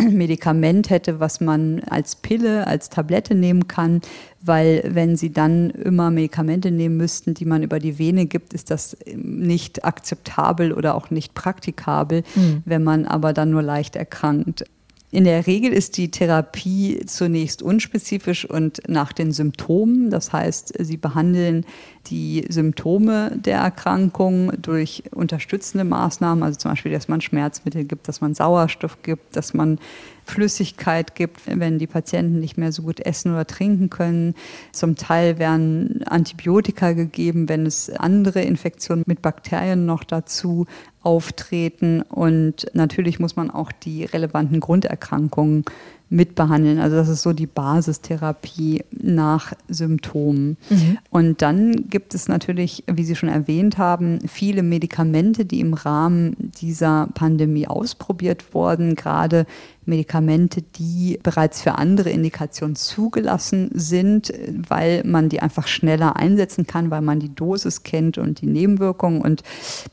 Medikament 0.10 0.90
hätte, 0.90 1.20
was 1.20 1.40
man 1.40 1.80
als 1.80 2.16
Pille, 2.16 2.66
als 2.66 2.88
Tablette 2.88 3.34
nehmen 3.34 3.68
kann, 3.68 4.00
weil 4.40 4.82
wenn 4.86 5.16
sie 5.16 5.32
dann 5.32 5.70
immer 5.70 6.10
Medikamente 6.10 6.70
nehmen 6.70 6.96
müssten, 6.96 7.34
die 7.34 7.44
man 7.44 7.62
über 7.62 7.78
die 7.78 7.98
Vene 7.98 8.26
gibt, 8.26 8.54
ist 8.54 8.70
das 8.70 8.96
nicht 9.14 9.84
akzeptabel 9.84 10.72
oder 10.72 10.94
auch 10.94 11.10
nicht 11.10 11.34
praktikabel, 11.34 12.22
mhm. 12.34 12.62
wenn 12.64 12.82
man 12.82 13.06
aber 13.06 13.32
dann 13.32 13.50
nur 13.50 13.62
leicht 13.62 13.96
erkrankt. 13.96 14.64
In 15.12 15.24
der 15.24 15.48
Regel 15.48 15.72
ist 15.72 15.96
die 15.96 16.12
Therapie 16.12 17.04
zunächst 17.04 17.62
unspezifisch 17.62 18.44
und 18.44 18.80
nach 18.86 19.12
den 19.12 19.32
Symptomen. 19.32 20.08
Das 20.10 20.32
heißt, 20.32 20.74
sie 20.78 20.96
behandeln 20.96 21.66
die 22.06 22.46
Symptome 22.48 23.32
der 23.36 23.58
Erkrankung 23.58 24.52
durch 24.62 25.02
unterstützende 25.12 25.84
Maßnahmen, 25.84 26.44
also 26.44 26.58
zum 26.58 26.70
Beispiel, 26.70 26.92
dass 26.92 27.08
man 27.08 27.20
Schmerzmittel 27.20 27.84
gibt, 27.84 28.06
dass 28.06 28.20
man 28.20 28.34
Sauerstoff 28.34 29.02
gibt, 29.02 29.36
dass 29.36 29.52
man 29.52 29.78
Flüssigkeit 30.24 31.16
gibt, 31.16 31.40
wenn 31.46 31.78
die 31.78 31.88
Patienten 31.88 32.38
nicht 32.38 32.56
mehr 32.56 32.70
so 32.70 32.82
gut 32.82 33.00
essen 33.00 33.32
oder 33.32 33.46
trinken 33.46 33.90
können. 33.90 34.34
Zum 34.70 34.94
Teil 34.94 35.38
werden 35.38 36.04
Antibiotika 36.06 36.92
gegeben, 36.92 37.48
wenn 37.48 37.66
es 37.66 37.90
andere 37.90 38.42
Infektionen 38.42 39.02
mit 39.06 39.22
Bakterien 39.22 39.86
noch 39.86 40.04
dazu 40.04 40.66
auftreten. 41.02 42.02
Und 42.02 42.66
natürlich 42.74 43.18
muss 43.18 43.36
man 43.36 43.50
auch 43.50 43.72
die 43.72 44.04
relevanten 44.04 44.60
Grunderkrankungen 44.60 45.64
mitbehandeln. 46.10 46.80
Also 46.80 46.96
das 46.96 47.08
ist 47.08 47.22
so 47.22 47.32
die 47.32 47.46
Basistherapie 47.46 48.82
nach 48.90 49.52
Symptomen. 49.68 50.56
Mhm. 50.68 50.98
Und 51.08 51.40
dann 51.40 51.88
gibt 51.88 52.14
es 52.14 52.26
natürlich, 52.26 52.82
wie 52.92 53.04
Sie 53.04 53.14
schon 53.14 53.28
erwähnt 53.28 53.78
haben, 53.78 54.18
viele 54.26 54.64
Medikamente, 54.64 55.44
die 55.44 55.60
im 55.60 55.72
Rahmen 55.72 56.36
dieser 56.60 57.08
Pandemie 57.14 57.68
ausprobiert 57.68 58.54
wurden, 58.54 58.96
gerade 58.96 59.46
Medikamente, 59.90 60.62
die 60.62 61.18
bereits 61.22 61.60
für 61.60 61.74
andere 61.74 62.08
Indikationen 62.08 62.76
zugelassen 62.76 63.70
sind, 63.74 64.32
weil 64.68 65.02
man 65.04 65.28
die 65.28 65.40
einfach 65.40 65.66
schneller 65.66 66.16
einsetzen 66.16 66.66
kann, 66.66 66.90
weil 66.90 67.02
man 67.02 67.20
die 67.20 67.34
Dosis 67.34 67.82
kennt 67.82 68.16
und 68.16 68.40
die 68.40 68.46
Nebenwirkungen. 68.46 69.20
Und 69.20 69.42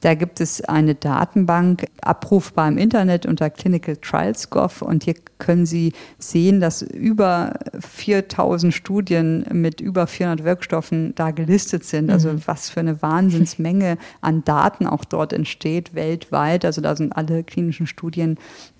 da 0.01 0.13
gibt 0.13 0.39
es 0.39 0.61
eine 0.61 0.95
Datenbank, 0.95 1.87
abrufbar 2.01 2.69
im 2.69 2.77
Internet 2.77 3.25
unter 3.25 3.49
clinicaltrials.gov 3.49 4.81
und 4.81 5.03
hier 5.03 5.15
können 5.39 5.65
Sie 5.65 5.93
sehen, 6.17 6.59
dass 6.61 6.81
über 6.81 7.53
4000 7.79 8.73
Studien 8.73 9.45
mit 9.51 9.81
über 9.81 10.07
400 10.07 10.45
Wirkstoffen 10.45 11.13
da 11.15 11.31
gelistet 11.31 11.83
sind. 11.83 12.09
Also 12.09 12.31
mhm. 12.31 12.41
was 12.45 12.69
für 12.69 12.79
eine 12.79 13.01
Wahnsinnsmenge 13.01 13.97
an 14.21 14.43
Daten 14.43 14.87
auch 14.87 15.05
dort 15.05 15.33
entsteht 15.33 15.93
weltweit. 15.93 16.65
Also 16.65 16.81
da 16.81 16.95
sind 16.95 17.15
alle 17.15 17.43
klinischen 17.43 17.87
Studien 17.87 18.37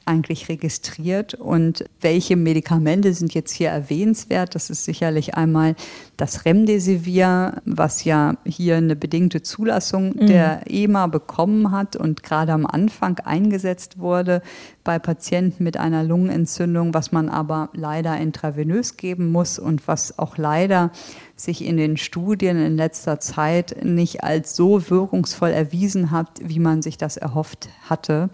eigentlich 0.08 0.50
registriert 0.50 1.34
und 1.34 1.86
welche 2.02 2.36
Medikamente 2.36 3.14
sind 3.14 3.34
jetzt 3.34 3.52
hier 3.52 3.70
erwähnenswert? 3.70 4.56
Das 4.56 4.70
ist 4.70 4.86
sicherlich 4.86 5.36
einmal 5.36 5.76
das 6.16 6.46
Remdesivir, 6.46 7.62
was 7.66 8.04
ja 8.04 8.38
hier 8.46 8.78
eine 8.78 8.96
bedingte 8.96 9.42
Zulassung 9.42 10.16
mhm. 10.16 10.28
der 10.28 10.62
EMA 10.68 11.08
bekommen 11.08 11.72
hat 11.72 11.96
und 11.96 12.24
gerade 12.24 12.54
am 12.54 12.66
Anfang 12.66 13.20
eingesetzt 13.20 14.00
wurde 14.00 14.42
bei 14.84 15.00
Patienten 15.00 15.64
mit 15.64 15.78
einer 15.78 16.04
Lungenentzündung, 16.04 16.94
was 16.94 17.12
man 17.12 17.30
aber 17.30 17.70
leider 17.74 18.18
intravenös 18.18 18.98
geben 18.98 19.32
muss 19.32 19.60
und 19.60 19.88
was 19.88 20.18
auch 20.18 20.38
leider 20.38 20.92
sich 21.40 21.64
in 21.64 21.78
den 21.78 21.98
Studien 21.98 22.58
in 22.58 22.76
letzter 22.78 23.20
Zeit 23.20 23.84
nicht 23.84 24.24
als 24.24 24.56
so 24.56 24.90
wirkungsvoll 24.90 25.52
erwiesen 25.52 26.12
hat, 26.12 26.30
wie 26.44 26.60
man 26.60 26.82
sich 26.82 26.98
das 26.98 27.16
erhofft 27.16 27.70
hatte 27.88 28.30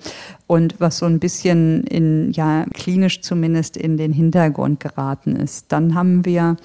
und 0.48 0.80
was 0.80 0.98
so 0.98 1.06
ein 1.06 1.20
bisschen 1.20 1.84
in, 1.84 2.32
ja, 2.32 2.66
klinisch 2.74 3.22
zumindest 3.22 3.78
in 3.78 3.98
den 3.98 4.14
Hintergrund 4.14 4.80
geraten 4.80 5.36
ist. 5.36 5.72
Dann 5.72 5.96
haben 5.96 6.26
wir 6.26 6.58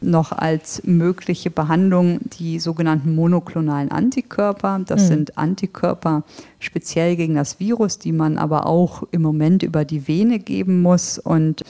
noch 0.00 0.32
als 0.32 0.82
mögliche 0.84 1.50
Behandlung 1.50 2.20
die 2.38 2.58
sogenannten 2.58 3.14
monoklonalen 3.14 3.90
Antikörper. 3.90 4.80
Das 4.86 5.04
mhm. 5.04 5.08
sind 5.08 5.38
Antikörper 5.38 6.24
speziell 6.58 7.16
gegen 7.16 7.34
das 7.34 7.60
Virus, 7.60 7.98
die 7.98 8.12
man 8.12 8.38
aber 8.38 8.66
auch 8.66 9.02
im 9.10 9.22
Moment 9.22 9.62
über 9.62 9.84
die 9.84 10.08
Vene 10.08 10.38
geben 10.38 10.80
muss. 10.80 11.18
Und 11.18 11.62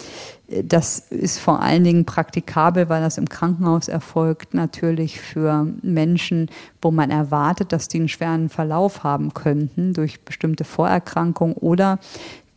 äh, 0.49 0.63
das 0.65 0.99
ist 1.11 1.39
vor 1.39 1.61
allen 1.61 1.85
Dingen 1.85 2.05
praktikabel, 2.05 2.89
weil 2.89 3.03
das 3.03 3.19
im 3.19 3.29
Krankenhaus 3.29 3.89
erfolgt, 3.89 4.55
natürlich 4.55 5.21
für 5.21 5.67
Menschen, 5.83 6.51
wo 6.81 6.91
man 6.91 7.11
erwartet, 7.11 7.73
dass 7.73 7.89
die 7.89 7.99
einen 7.99 8.09
schweren 8.09 8.49
Verlauf 8.49 9.03
haben 9.03 9.35
könnten 9.35 9.93
durch 9.93 10.21
bestimmte 10.21 10.65
Vorerkrankungen 10.65 11.55
oder 11.55 11.99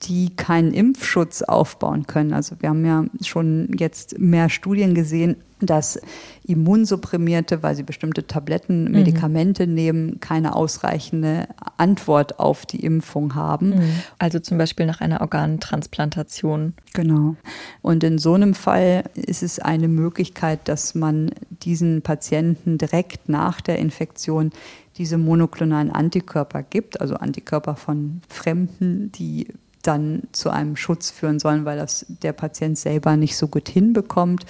die 0.06 0.36
keinen 0.36 0.74
Impfschutz 0.74 1.42
aufbauen 1.42 2.08
können. 2.08 2.34
Also 2.34 2.56
wir 2.60 2.70
haben 2.70 2.86
ja 2.86 3.06
schon 3.22 3.70
jetzt 3.78 4.20
mehr 4.20 4.50
Studien 4.50 4.94
gesehen, 4.96 5.38
dass 5.60 6.00
Immunsupprimierte, 6.46 7.64
weil 7.64 7.76
sie 7.76 7.84
bestimmte 7.84 8.28
Tabletten, 8.28 8.86
mhm. 8.86 8.92
Medikamente 8.92 9.66
mhm. 9.66 9.74
nehmen, 9.74 10.20
keine 10.20 10.56
ausreichende 10.56 11.48
Antwort 11.78 12.40
auf 12.40 12.66
die 12.66 12.84
Impfung 12.84 13.36
haben. 13.36 13.70
Mhm. 13.70 13.90
Also 14.20 14.40
zum 14.40 14.58
Beispiel 14.58 14.86
nach 14.86 15.02
einer 15.02 15.22
Organtransplantation. 15.22 16.74
Genau. 16.94 17.36
Und 17.82 18.04
in 18.04 18.18
so 18.18 18.34
einem 18.34 18.54
Fall 18.54 19.06
ist 19.16 19.44
es 19.44 19.60
eine 19.60 19.88
Möglichkeit, 19.88 20.68
dass 20.68 20.96
man 20.96 21.32
diesen 21.50 22.02
Patienten 22.02 22.78
direkt 22.78 23.30
nach 23.30 23.62
der 23.62 23.80
Infektion 23.80 24.52
diese 24.98 25.18
monoklonalen 25.18 25.92
Antikörper 25.92 26.62
gibt, 26.62 27.02
also 27.02 27.16
Antikörper 27.16 27.76
von 27.76 28.22
Fremden, 28.30 29.12
die 29.14 29.48
dann 29.84 30.24
zu 30.32 30.50
einem 30.50 30.76
Schutz 30.76 31.12
führen 31.12 31.40
sollen, 31.40 31.66
weil 31.66 31.78
das 31.78 32.06
der 32.08 32.34
Patient 32.34 32.78
selber 32.78 33.16
nicht 33.18 33.38
so 33.38 33.48
gut 33.48 33.70
hinbekommt. 33.70 34.46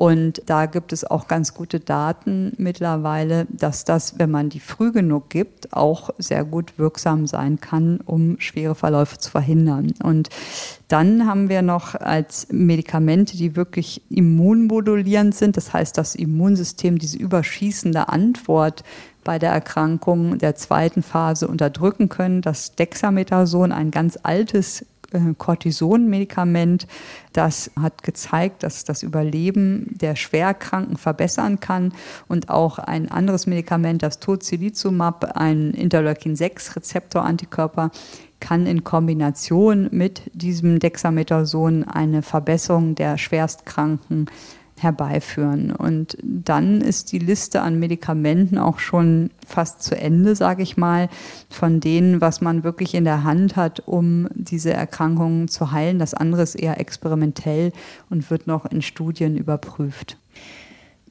Und 0.00 0.40
da 0.46 0.64
gibt 0.64 0.94
es 0.94 1.04
auch 1.04 1.28
ganz 1.28 1.52
gute 1.52 1.78
Daten 1.78 2.54
mittlerweile, 2.56 3.46
dass 3.50 3.84
das, 3.84 4.18
wenn 4.18 4.30
man 4.30 4.48
die 4.48 4.58
früh 4.58 4.92
genug 4.92 5.28
gibt, 5.28 5.74
auch 5.74 6.08
sehr 6.16 6.42
gut 6.46 6.78
wirksam 6.78 7.26
sein 7.26 7.60
kann, 7.60 8.00
um 8.06 8.40
schwere 8.40 8.74
Verläufe 8.74 9.18
zu 9.18 9.30
verhindern. 9.30 9.92
Und 10.02 10.30
dann 10.88 11.26
haben 11.26 11.50
wir 11.50 11.60
noch 11.60 11.94
als 11.94 12.48
Medikamente, 12.50 13.36
die 13.36 13.56
wirklich 13.56 14.00
immunmodulierend 14.08 15.34
sind. 15.34 15.58
Das 15.58 15.74
heißt, 15.74 15.98
das 15.98 16.14
Immunsystem 16.14 16.98
diese 16.98 17.18
überschießende 17.18 18.08
Antwort 18.08 18.84
bei 19.24 19.38
der 19.38 19.52
Erkrankung 19.52 20.38
der 20.38 20.54
zweiten 20.54 21.02
Phase 21.02 21.48
unterdrücken 21.48 22.08
können. 22.08 22.42
Das 22.42 22.74
Dexamethason, 22.74 23.72
ein 23.72 23.90
ganz 23.90 24.18
altes 24.22 24.86
äh, 25.12 25.34
Cortison-Medikament, 25.36 26.86
das 27.32 27.70
hat 27.80 28.02
gezeigt, 28.02 28.62
dass 28.62 28.84
das 28.84 29.02
Überleben 29.02 29.94
der 30.00 30.16
Schwerkranken 30.16 30.96
verbessern 30.96 31.60
kann. 31.60 31.92
Und 32.28 32.48
auch 32.48 32.78
ein 32.78 33.10
anderes 33.10 33.46
Medikament, 33.46 34.02
das 34.02 34.20
Tocilizumab, 34.20 35.36
ein 35.36 35.72
Interleukin-6-Rezeptor-Antikörper, 35.72 37.90
kann 38.40 38.66
in 38.66 38.84
Kombination 38.84 39.88
mit 39.92 40.22
diesem 40.32 40.78
Dexamethason 40.78 41.84
eine 41.84 42.22
Verbesserung 42.22 42.94
der 42.94 43.18
Schwerstkranken 43.18 44.30
herbeiführen. 44.82 45.72
Und 45.72 46.16
dann 46.22 46.80
ist 46.80 47.12
die 47.12 47.18
Liste 47.18 47.62
an 47.62 47.78
Medikamenten 47.78 48.58
auch 48.58 48.78
schon 48.78 49.30
fast 49.46 49.82
zu 49.82 49.96
Ende, 49.96 50.34
sage 50.34 50.62
ich 50.62 50.76
mal, 50.76 51.08
von 51.48 51.80
denen, 51.80 52.20
was 52.20 52.40
man 52.40 52.64
wirklich 52.64 52.94
in 52.94 53.04
der 53.04 53.24
Hand 53.24 53.56
hat, 53.56 53.80
um 53.86 54.28
diese 54.34 54.72
Erkrankungen 54.72 55.48
zu 55.48 55.72
heilen. 55.72 55.98
Das 55.98 56.14
andere 56.14 56.42
ist 56.42 56.54
eher 56.54 56.80
experimentell 56.80 57.72
und 58.08 58.30
wird 58.30 58.46
noch 58.46 58.66
in 58.66 58.82
Studien 58.82 59.36
überprüft. 59.36 60.16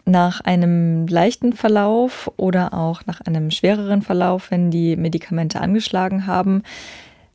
Nach 0.06 0.42
einem 0.42 1.06
leichten 1.08 1.54
Verlauf 1.54 2.32
oder 2.38 2.74
auch 2.74 3.06
nach 3.06 3.22
einem 3.22 3.52
schwereren 3.52 4.02
Verlauf, 4.02 4.50
wenn 4.50 4.72
die 4.72 4.96
Medikamente 4.96 5.62
angeschlagen 5.62 6.26
haben, 6.26 6.64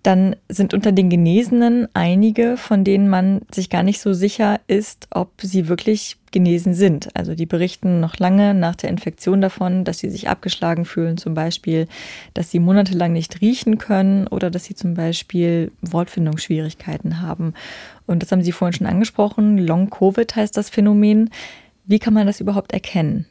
dann 0.04 0.36
sind 0.50 0.74
unter 0.74 0.92
den 0.92 1.08
Genesenen 1.08 1.88
einige, 1.94 2.58
von 2.58 2.84
denen 2.84 3.08
man 3.08 3.40
sich 3.52 3.70
gar 3.70 3.82
nicht 3.82 4.00
so 4.00 4.12
sicher 4.12 4.60
ist, 4.66 5.08
ob 5.10 5.30
sie 5.40 5.66
wirklich 5.66 6.18
genesen 6.30 6.74
sind. 6.74 7.08
Also 7.16 7.34
die 7.34 7.46
berichten 7.46 8.00
noch 8.00 8.18
lange 8.18 8.52
nach 8.52 8.76
der 8.76 8.90
Infektion 8.90 9.40
davon, 9.40 9.84
dass 9.84 10.00
sie 10.00 10.10
sich 10.10 10.28
abgeschlagen 10.28 10.84
fühlen, 10.84 11.16
zum 11.16 11.32
Beispiel, 11.32 11.88
dass 12.34 12.50
sie 12.50 12.58
monatelang 12.58 13.14
nicht 13.14 13.40
riechen 13.40 13.78
können 13.78 14.26
oder 14.26 14.50
dass 14.50 14.64
sie 14.64 14.74
zum 14.74 14.92
Beispiel 14.92 15.72
Wortfindungsschwierigkeiten 15.80 17.22
haben. 17.22 17.54
Und 18.06 18.22
das 18.22 18.30
haben 18.30 18.42
Sie 18.42 18.52
vorhin 18.52 18.76
schon 18.76 18.86
angesprochen. 18.86 19.56
Long 19.56 19.88
Covid 19.88 20.36
heißt 20.36 20.54
das 20.54 20.68
Phänomen. 20.68 21.30
Wie 21.86 21.98
kann 21.98 22.12
man 22.12 22.26
das 22.26 22.40
überhaupt 22.40 22.72
erkennen? 22.72 23.24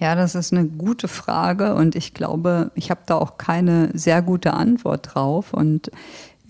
Ja, 0.00 0.14
das 0.14 0.34
ist 0.34 0.50
eine 0.54 0.66
gute 0.66 1.08
Frage 1.08 1.74
und 1.74 1.94
ich 1.94 2.14
glaube, 2.14 2.70
ich 2.74 2.90
habe 2.90 3.02
da 3.04 3.16
auch 3.16 3.36
keine 3.36 3.90
sehr 3.92 4.22
gute 4.22 4.54
Antwort 4.54 5.10
drauf. 5.14 5.52
Und 5.52 5.90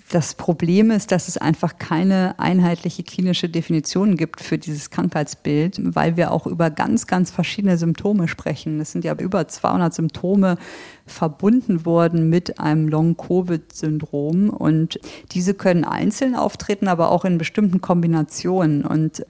das 0.08 0.34
Problem 0.34 0.92
ist, 0.92 1.10
dass 1.10 1.26
es 1.26 1.36
einfach 1.36 1.78
keine 1.78 2.38
einheitliche 2.38 3.02
klinische 3.02 3.48
Definition 3.48 4.16
gibt 4.16 4.40
für 4.40 4.56
dieses 4.56 4.90
Krankheitsbild, 4.90 5.80
weil 5.96 6.16
wir 6.16 6.30
auch 6.30 6.46
über 6.46 6.70
ganz, 6.70 7.08
ganz 7.08 7.32
verschiedene 7.32 7.76
Symptome 7.76 8.28
sprechen. 8.28 8.80
Es 8.80 8.92
sind 8.92 9.04
ja 9.04 9.14
über 9.14 9.48
200 9.48 9.94
Symptome 9.94 10.56
verbunden 11.06 11.84
worden 11.84 12.28
mit 12.28 12.60
einem 12.60 12.86
Long-Covid-Syndrom 12.86 14.50
und 14.50 15.00
diese 15.32 15.54
können 15.54 15.84
einzeln 15.84 16.36
auftreten, 16.36 16.86
aber 16.86 17.10
auch 17.10 17.24
in 17.24 17.36
bestimmten 17.36 17.80
Kombinationen. 17.80 18.84
Und 18.84 19.26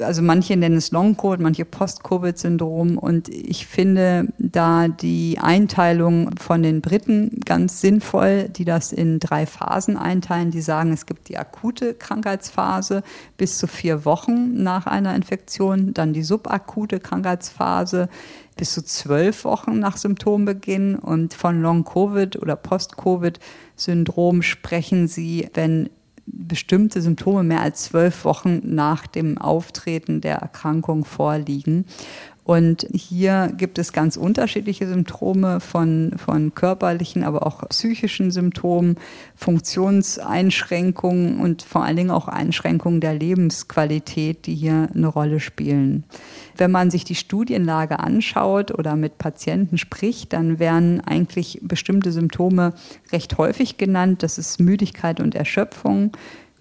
also 0.00 0.22
manche 0.22 0.56
nennen 0.56 0.76
es 0.76 0.90
Long-Covid, 0.90 1.40
manche 1.40 1.64
Post-Covid-Syndrom. 1.64 2.98
Und 2.98 3.28
ich 3.28 3.66
finde 3.66 4.28
da 4.38 4.88
die 4.88 5.38
Einteilung 5.40 6.30
von 6.38 6.62
den 6.62 6.80
Briten 6.80 7.40
ganz 7.44 7.80
sinnvoll, 7.80 8.48
die 8.48 8.64
das 8.64 8.92
in 8.92 9.20
drei 9.20 9.46
Phasen 9.46 9.96
einteilen. 9.96 10.50
Die 10.50 10.60
sagen, 10.60 10.92
es 10.92 11.06
gibt 11.06 11.28
die 11.28 11.38
akute 11.38 11.94
Krankheitsphase 11.94 13.02
bis 13.36 13.58
zu 13.58 13.66
vier 13.66 14.04
Wochen 14.04 14.62
nach 14.62 14.86
einer 14.86 15.14
Infektion, 15.14 15.94
dann 15.94 16.12
die 16.12 16.22
subakute 16.22 17.00
Krankheitsphase 17.00 18.08
bis 18.56 18.74
zu 18.74 18.84
zwölf 18.84 19.44
Wochen 19.44 19.78
nach 19.78 19.96
Symptombeginn 19.96 20.96
und 20.96 21.32
von 21.32 21.62
Long-Covid 21.62 22.36
oder 22.42 22.56
Post-Covid-Syndrom 22.56 24.42
sprechen 24.42 25.06
sie, 25.06 25.48
wenn 25.54 25.88
bestimmte 26.32 27.02
Symptome 27.02 27.42
mehr 27.42 27.60
als 27.60 27.84
zwölf 27.84 28.24
Wochen 28.24 28.60
nach 28.64 29.06
dem 29.06 29.38
Auftreten 29.38 30.20
der 30.20 30.36
Erkrankung 30.36 31.04
vorliegen. 31.04 31.84
Und 32.48 32.86
hier 32.94 33.52
gibt 33.54 33.78
es 33.78 33.92
ganz 33.92 34.16
unterschiedliche 34.16 34.88
Symptome 34.88 35.60
von, 35.60 36.14
von 36.16 36.54
körperlichen, 36.54 37.22
aber 37.22 37.46
auch 37.46 37.68
psychischen 37.68 38.30
Symptomen, 38.30 38.96
Funktionseinschränkungen 39.36 41.40
und 41.40 41.60
vor 41.60 41.84
allen 41.84 41.96
Dingen 41.96 42.10
auch 42.10 42.26
Einschränkungen 42.26 43.02
der 43.02 43.12
Lebensqualität, 43.12 44.46
die 44.46 44.54
hier 44.54 44.88
eine 44.94 45.08
Rolle 45.08 45.40
spielen. 45.40 46.04
Wenn 46.56 46.70
man 46.70 46.90
sich 46.90 47.04
die 47.04 47.16
Studienlage 47.16 47.98
anschaut 47.98 48.70
oder 48.70 48.96
mit 48.96 49.18
Patienten 49.18 49.76
spricht, 49.76 50.32
dann 50.32 50.58
werden 50.58 51.02
eigentlich 51.02 51.58
bestimmte 51.60 52.12
Symptome 52.12 52.72
recht 53.12 53.36
häufig 53.36 53.76
genannt. 53.76 54.22
Das 54.22 54.38
ist 54.38 54.58
Müdigkeit 54.58 55.20
und 55.20 55.34
Erschöpfung. 55.34 56.12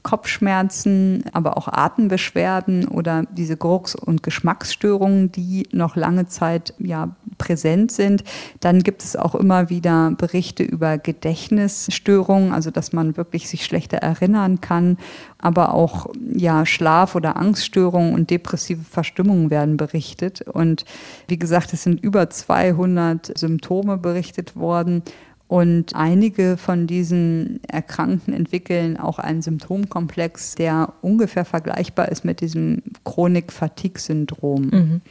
Kopfschmerzen, 0.08 1.26
aber 1.34 1.58
auch 1.58 1.68
Atembeschwerden 1.68 2.88
oder 2.88 3.24
diese 3.30 3.58
Geruchs- 3.58 3.94
und 3.94 4.24
Geschmacksstörungen, 4.24 5.34
die 5.34 5.68
noch 5.74 5.98
lange 5.98 6.28
Zeit 6.28 6.74
ja 6.80 7.10
präsent 7.38 7.92
sind. 7.92 8.24
Dann 8.62 8.84
gibt 8.84 9.04
es 9.04 9.18
auch 9.18 9.36
immer 9.36 9.70
wieder 9.70 10.12
Berichte 10.12 10.64
über 10.64 10.98
Gedächtnisstörungen, 10.98 12.54
also 12.54 12.72
dass 12.72 12.94
man 12.94 13.18
wirklich 13.18 13.50
sich 13.50 13.66
schlechter 13.66 13.98
erinnern 13.98 14.62
kann, 14.62 14.98
aber 15.40 15.74
auch 15.74 16.08
ja 16.34 16.66
Schlaf- 16.66 17.16
oder 17.16 17.36
Angststörungen 17.36 18.14
und 18.14 18.30
depressive 18.30 18.86
Verstimmungen 18.90 19.50
werden 19.50 19.76
berichtet. 19.76 20.40
Und 20.42 20.86
wie 21.28 21.38
gesagt, 21.38 21.74
es 21.74 21.84
sind 21.84 22.02
über 22.02 22.30
200 22.30 23.38
Symptome 23.38 23.98
berichtet 23.98 24.56
worden. 24.56 25.04
Und 25.48 25.96
einige 25.96 26.58
von 26.58 26.88
diesen 26.88 27.62
Erkrankten 27.68 28.34
entwickeln 28.34 28.98
auch 28.98 29.18
einen 29.18 29.42
Symptomkomplex, 29.42 30.56
der 30.56 30.94
ungefähr 31.02 31.46
vergleichbar 31.46 32.10
ist 32.10 32.26
mit 32.26 32.42
diesem 32.42 32.84
Chronik-Fatigue-Syndrom. 33.06 34.62
Mhm. 34.64 35.02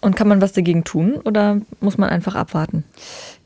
Und 0.00 0.16
kann 0.16 0.28
man 0.28 0.40
was 0.40 0.52
dagegen 0.52 0.84
tun 0.84 1.14
oder 1.24 1.60
muss 1.80 1.98
man 1.98 2.08
einfach 2.08 2.34
abwarten? 2.34 2.84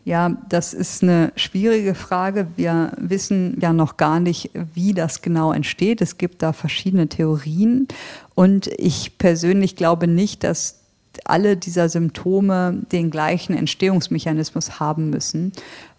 Ja, 0.05 0.37
das 0.49 0.75
ist 0.75 1.03
eine 1.03 1.33
schwierige 1.37 1.95
Frage. 1.95 2.49
Wir 2.57 2.92
wissen 2.99 3.57
ja 3.61 3.73
noch 3.73 3.97
gar 3.97 4.18
nicht, 4.18 4.51
wie 4.75 4.95
das 4.95 5.23
genau 5.23 5.53
entsteht. 5.53 6.01
Es 6.01 6.18
gibt 6.18 6.42
da 6.42 6.53
verschiedene 6.53 7.09
Theorien. 7.09 7.88
Und 8.35 8.66
ich 8.79 9.16
persönlich 9.16 9.77
glaube 9.77 10.09
nicht, 10.09 10.45
dass 10.45 10.81
alle 11.25 11.57
dieser 11.57 11.88
Symptome 11.88 12.83
den 12.90 13.11
gleichen 13.11 13.57
Entstehungsmechanismus 13.57 14.81
haben 14.81 15.11
müssen. 15.11 15.53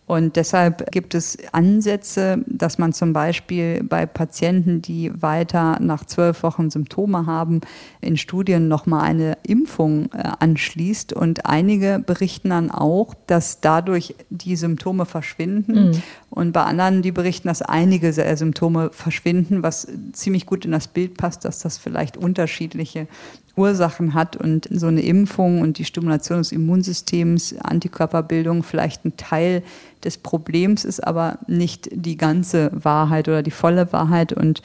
Und 0.05 0.35
deshalb 0.35 0.91
gibt 0.91 1.15
es 1.15 1.37
Ansätze, 1.53 2.43
dass 2.45 2.77
man 2.77 2.91
zum 2.91 3.13
Beispiel 3.13 3.83
bei 3.83 4.05
Patienten, 4.05 4.81
die 4.81 5.11
weiter 5.21 5.79
nach 5.79 6.05
zwölf 6.05 6.43
Wochen 6.43 6.69
Symptome 6.69 7.25
haben, 7.25 7.61
in 8.01 8.17
Studien 8.17 8.67
nochmal 8.67 9.03
eine 9.03 9.37
Impfung 9.47 10.11
äh, 10.11 10.31
anschließt. 10.39 11.13
Und 11.13 11.45
einige 11.45 11.99
berichten 11.99 12.49
dann 12.49 12.69
auch, 12.69 13.13
dass 13.27 13.61
dadurch 13.61 14.15
die 14.29 14.57
Symptome 14.57 15.05
verschwinden. 15.05 15.91
Mhm. 15.91 16.01
Und 16.29 16.51
bei 16.51 16.63
anderen, 16.63 17.01
die 17.01 17.11
berichten, 17.11 17.47
dass 17.47 17.61
einige 17.61 18.11
Symptome 18.11 18.89
verschwinden, 18.91 19.63
was 19.63 19.87
ziemlich 20.11 20.45
gut 20.45 20.65
in 20.65 20.71
das 20.71 20.87
Bild 20.87 21.15
passt, 21.15 21.45
dass 21.45 21.59
das 21.59 21.77
vielleicht 21.77 22.17
unterschiedliche 22.17 23.07
Ursachen 23.55 24.13
hat 24.13 24.35
und 24.35 24.67
so 24.71 24.87
eine 24.87 25.01
Impfung 25.01 25.61
und 25.61 25.77
die 25.77 25.85
Stimulation 25.85 26.39
des 26.39 26.51
Immunsystems, 26.51 27.55
Antikörperbildung 27.59 28.63
vielleicht 28.63 29.05
ein 29.05 29.15
Teil 29.15 29.63
des 30.03 30.17
Problems 30.17 30.85
ist, 30.85 31.05
aber 31.05 31.37
nicht 31.47 31.89
die 31.91 32.17
ganze 32.17 32.71
Wahrheit 32.73 33.27
oder 33.27 33.43
die 33.43 33.51
volle 33.51 33.93
Wahrheit. 33.93 34.33
Und 34.33 34.61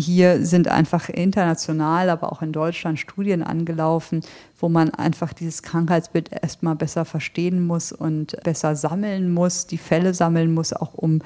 hier 0.00 0.44
sind 0.44 0.68
einfach 0.68 1.08
international, 1.08 2.10
aber 2.10 2.30
auch 2.30 2.42
in 2.42 2.52
Deutschland 2.52 3.00
Studien 3.00 3.42
angelaufen, 3.42 4.20
wo 4.60 4.68
man 4.68 4.90
einfach 4.90 5.32
dieses 5.32 5.62
Krankheitsbild 5.62 6.30
erstmal 6.42 6.76
besser 6.76 7.04
verstehen 7.04 7.66
muss 7.66 7.92
und 7.92 8.36
besser 8.42 8.76
sammeln 8.76 9.32
muss, 9.32 9.66
die 9.66 9.78
Fälle 9.78 10.14
sammeln 10.14 10.52
muss, 10.52 10.72
auch 10.72 10.94
um 10.94 11.22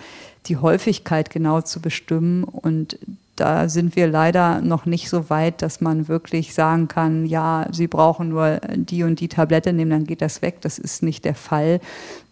die 0.47 0.57
Häufigkeit 0.57 1.31
genau 1.31 1.61
zu 1.61 1.81
bestimmen. 1.81 2.45
Und 2.45 2.99
da 3.37 3.69
sind 3.69 3.97
wir 3.97 4.07
leider 4.07 4.61
noch 4.61 4.87
nicht 4.87 5.09
so 5.09 5.31
weit, 5.31 5.63
dass 5.63 5.81
man 5.81 6.09
wirklich 6.09 6.55
sagen 6.55 6.89
kann, 6.89 7.27
ja, 7.27 7.67
Sie 7.73 7.89
brauchen 7.89 8.29
nur 8.29 8.61
die 8.77 9.03
und 9.03 9.21
die 9.21 9.29
Tablette 9.29 9.73
nehmen, 9.73 9.91
dann 9.91 10.05
geht 10.05 10.23
das 10.23 10.43
weg. 10.43 10.61
Das 10.61 10.79
ist 10.79 11.03
nicht 11.03 11.25
der 11.25 11.35
Fall. 11.35 11.81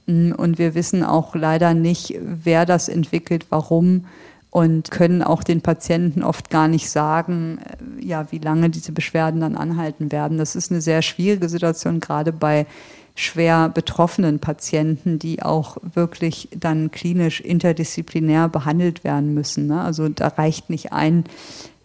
Und 0.07 0.59
wir 0.59 0.75
wissen 0.75 1.03
auch 1.03 1.35
leider 1.35 1.75
nicht, 1.75 2.15
wer 2.21 2.65
das 2.65 2.89
entwickelt, 2.89 3.47
warum 3.51 4.05
und 4.51 4.91
können 4.91 5.23
auch 5.23 5.43
den 5.43 5.61
Patienten 5.61 6.23
oft 6.23 6.51
gar 6.51 6.69
nicht 6.69 6.89
sagen, 6.89 7.59
ja, 8.01 8.31
wie 8.33 8.39
lange 8.39 8.71
diese 8.71 8.93
Beschwerden 8.93 9.41
dann 9.41 9.57
anhalten 9.57 10.11
werden. 10.11 10.39
Das 10.39 10.57
ist 10.57 10.71
eine 10.71 10.81
sehr 10.81 11.03
schwierige 11.03 11.49
Situation, 11.49 12.01
gerade 12.01 12.33
bei 12.33 12.67
schwer 13.15 13.69
betroffenen 13.69 14.39
Patienten, 14.39 15.19
die 15.19 15.43
auch 15.43 15.77
wirklich 15.83 16.49
dann 16.57 16.93
klinisch 16.93 17.41
interdisziplinär 17.41 18.49
behandelt 18.49 19.03
werden 19.03 19.35
müssen. 19.35 19.67
Ne? 19.67 19.81
Also 19.81 20.09
da 20.09 20.29
reicht 20.29 20.71
nicht 20.71 20.93
ein, 20.93 21.25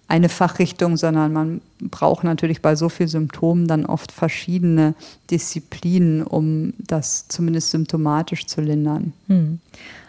eine 0.08 0.30
Fachrichtung, 0.30 0.96
sondern 0.96 1.34
man 1.34 1.62
braucht 1.82 2.24
natürlich 2.24 2.62
bei 2.62 2.76
so 2.76 2.88
vielen 2.88 3.10
Symptomen 3.10 3.68
dann 3.68 3.88
oft 3.88 4.12
verschiedene 4.12 4.94
Disziplinen, 5.32 6.22
um 6.22 6.74
das 6.78 7.28
zumindest 7.30 7.72
symptomatisch 7.72 8.46
zu 8.46 8.62
lindern. 8.62 9.12
Hm. 9.28 9.60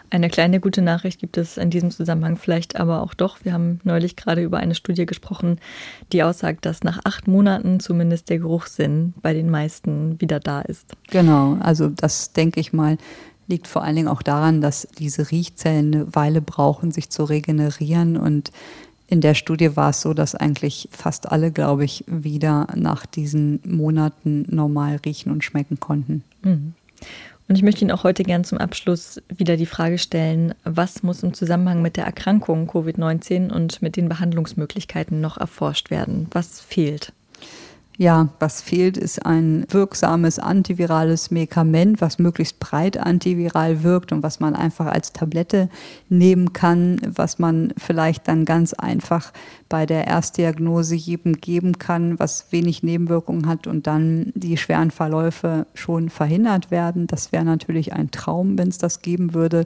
Eine 0.09 0.29
kleine 0.29 0.59
gute 0.59 0.81
Nachricht 0.81 1.19
gibt 1.19 1.37
es 1.37 1.57
in 1.57 1.69
diesem 1.69 1.91
Zusammenhang 1.91 2.37
vielleicht 2.37 2.75
aber 2.75 3.01
auch 3.01 3.13
doch. 3.13 3.37
Wir 3.43 3.53
haben 3.53 3.79
neulich 3.83 4.15
gerade 4.15 4.43
über 4.43 4.57
eine 4.57 4.75
Studie 4.75 5.05
gesprochen, 5.05 5.59
die 6.11 6.23
aussagt, 6.23 6.65
dass 6.65 6.83
nach 6.83 6.99
acht 7.03 7.27
Monaten 7.27 7.79
zumindest 7.79 8.29
der 8.29 8.39
Geruchssinn 8.39 9.13
bei 9.21 9.33
den 9.33 9.49
meisten 9.49 10.19
wieder 10.21 10.39
da 10.39 10.61
ist. 10.61 10.95
Genau, 11.09 11.57
also 11.59 11.89
das 11.89 12.33
denke 12.33 12.59
ich 12.59 12.73
mal 12.73 12.97
liegt 13.47 13.67
vor 13.67 13.83
allen 13.83 13.95
Dingen 13.95 14.07
auch 14.07 14.23
daran, 14.23 14.59
dass 14.59 14.87
diese 14.97 15.29
Riechzellen 15.29 15.93
eine 15.93 16.15
Weile 16.15 16.41
brauchen, 16.41 16.91
sich 16.91 17.11
zu 17.11 17.23
regenerieren 17.23 18.17
und 18.17 18.51
in 19.07 19.21
der 19.21 19.35
Studie 19.35 19.75
war 19.75 19.91
es 19.91 20.01
so, 20.01 20.13
dass 20.13 20.33
eigentlich 20.33 20.89
fast 20.91 21.31
alle, 21.31 21.51
glaube 21.51 21.85
ich, 21.85 22.03
wieder 22.07 22.67
nach 22.75 23.05
diesen 23.05 23.59
Monaten 23.63 24.47
normal 24.49 24.99
riechen 25.05 25.31
und 25.31 25.43
schmecken 25.43 25.79
konnten. 25.79 26.23
Mhm. 26.41 26.73
Und 27.47 27.55
ich 27.55 27.63
möchte 27.63 27.81
Ihnen 27.81 27.91
auch 27.91 28.03
heute 28.03 28.23
gern 28.23 28.43
zum 28.43 28.57
Abschluss 28.57 29.21
wieder 29.29 29.55
die 29.55 29.67
Frage 29.67 29.99
stellen, 29.99 30.55
was 30.63 31.03
muss 31.03 31.21
im 31.21 31.33
Zusammenhang 31.33 31.81
mit 31.81 31.95
der 31.95 32.05
Erkrankung 32.05 32.67
Covid-19 32.69 33.51
und 33.51 33.81
mit 33.81 33.97
den 33.97 34.09
Behandlungsmöglichkeiten 34.09 35.21
noch 35.21 35.37
erforscht 35.37 35.91
werden? 35.91 36.27
Was 36.31 36.59
fehlt? 36.59 37.13
Ja, 37.97 38.27
was 38.39 38.61
fehlt, 38.61 38.97
ist 38.97 39.25
ein 39.25 39.65
wirksames 39.69 40.37
antivirales 40.37 41.31
Medikament, 41.31 42.01
was 42.01 42.19
möglichst 42.19 42.59
breit 42.59 42.97
antiviral 42.97 43.83
wirkt 43.83 44.11
und 44.11 44.21
was 44.21 44.41
man 44.41 44.53
einfach 44.53 44.87
als 44.87 45.13
Tablette 45.13 45.69
nehmen 46.09 46.51
kann, 46.51 46.99
was 47.07 47.39
man 47.39 47.73
vielleicht 47.77 48.27
dann 48.27 48.43
ganz 48.43 48.73
einfach 48.73 49.31
bei 49.69 49.85
der 49.85 50.07
Erstdiagnose 50.07 50.95
jedem 50.95 51.33
geben 51.33 51.79
kann, 51.79 52.19
was 52.19 52.51
wenig 52.51 52.83
Nebenwirkungen 52.83 53.47
hat 53.47 53.65
und 53.65 53.87
dann 53.87 54.33
die 54.35 54.57
schweren 54.57 54.91
Verläufe 54.91 55.65
schon 55.73 56.09
verhindert 56.09 56.71
werden. 56.71 57.07
Das 57.07 57.31
wäre 57.31 57.45
natürlich 57.45 57.93
ein 57.93 58.11
Traum, 58.11 58.57
wenn 58.57 58.67
es 58.67 58.77
das 58.77 59.01
geben 59.01 59.33
würde. 59.33 59.65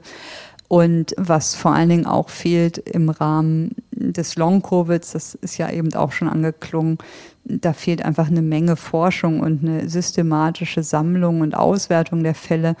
Und 0.70 1.16
was 1.16 1.56
vor 1.56 1.72
allen 1.72 1.88
Dingen 1.88 2.06
auch 2.06 2.28
fehlt 2.28 2.78
im 2.78 3.08
Rahmen 3.08 3.74
des 3.90 4.36
Long-Covids, 4.36 5.10
das 5.10 5.34
ist 5.34 5.58
ja 5.58 5.68
eben 5.68 5.92
auch 5.94 6.12
schon 6.12 6.28
angeklungen, 6.28 6.98
da 7.44 7.72
fehlt 7.72 8.04
einfach 8.04 8.28
eine 8.28 8.40
Menge 8.40 8.76
Forschung 8.76 9.40
und 9.40 9.64
eine 9.64 9.88
systematische 9.88 10.84
Sammlung 10.84 11.40
und 11.40 11.56
Auswertung 11.56 12.22
der 12.22 12.36
Fälle, 12.36 12.76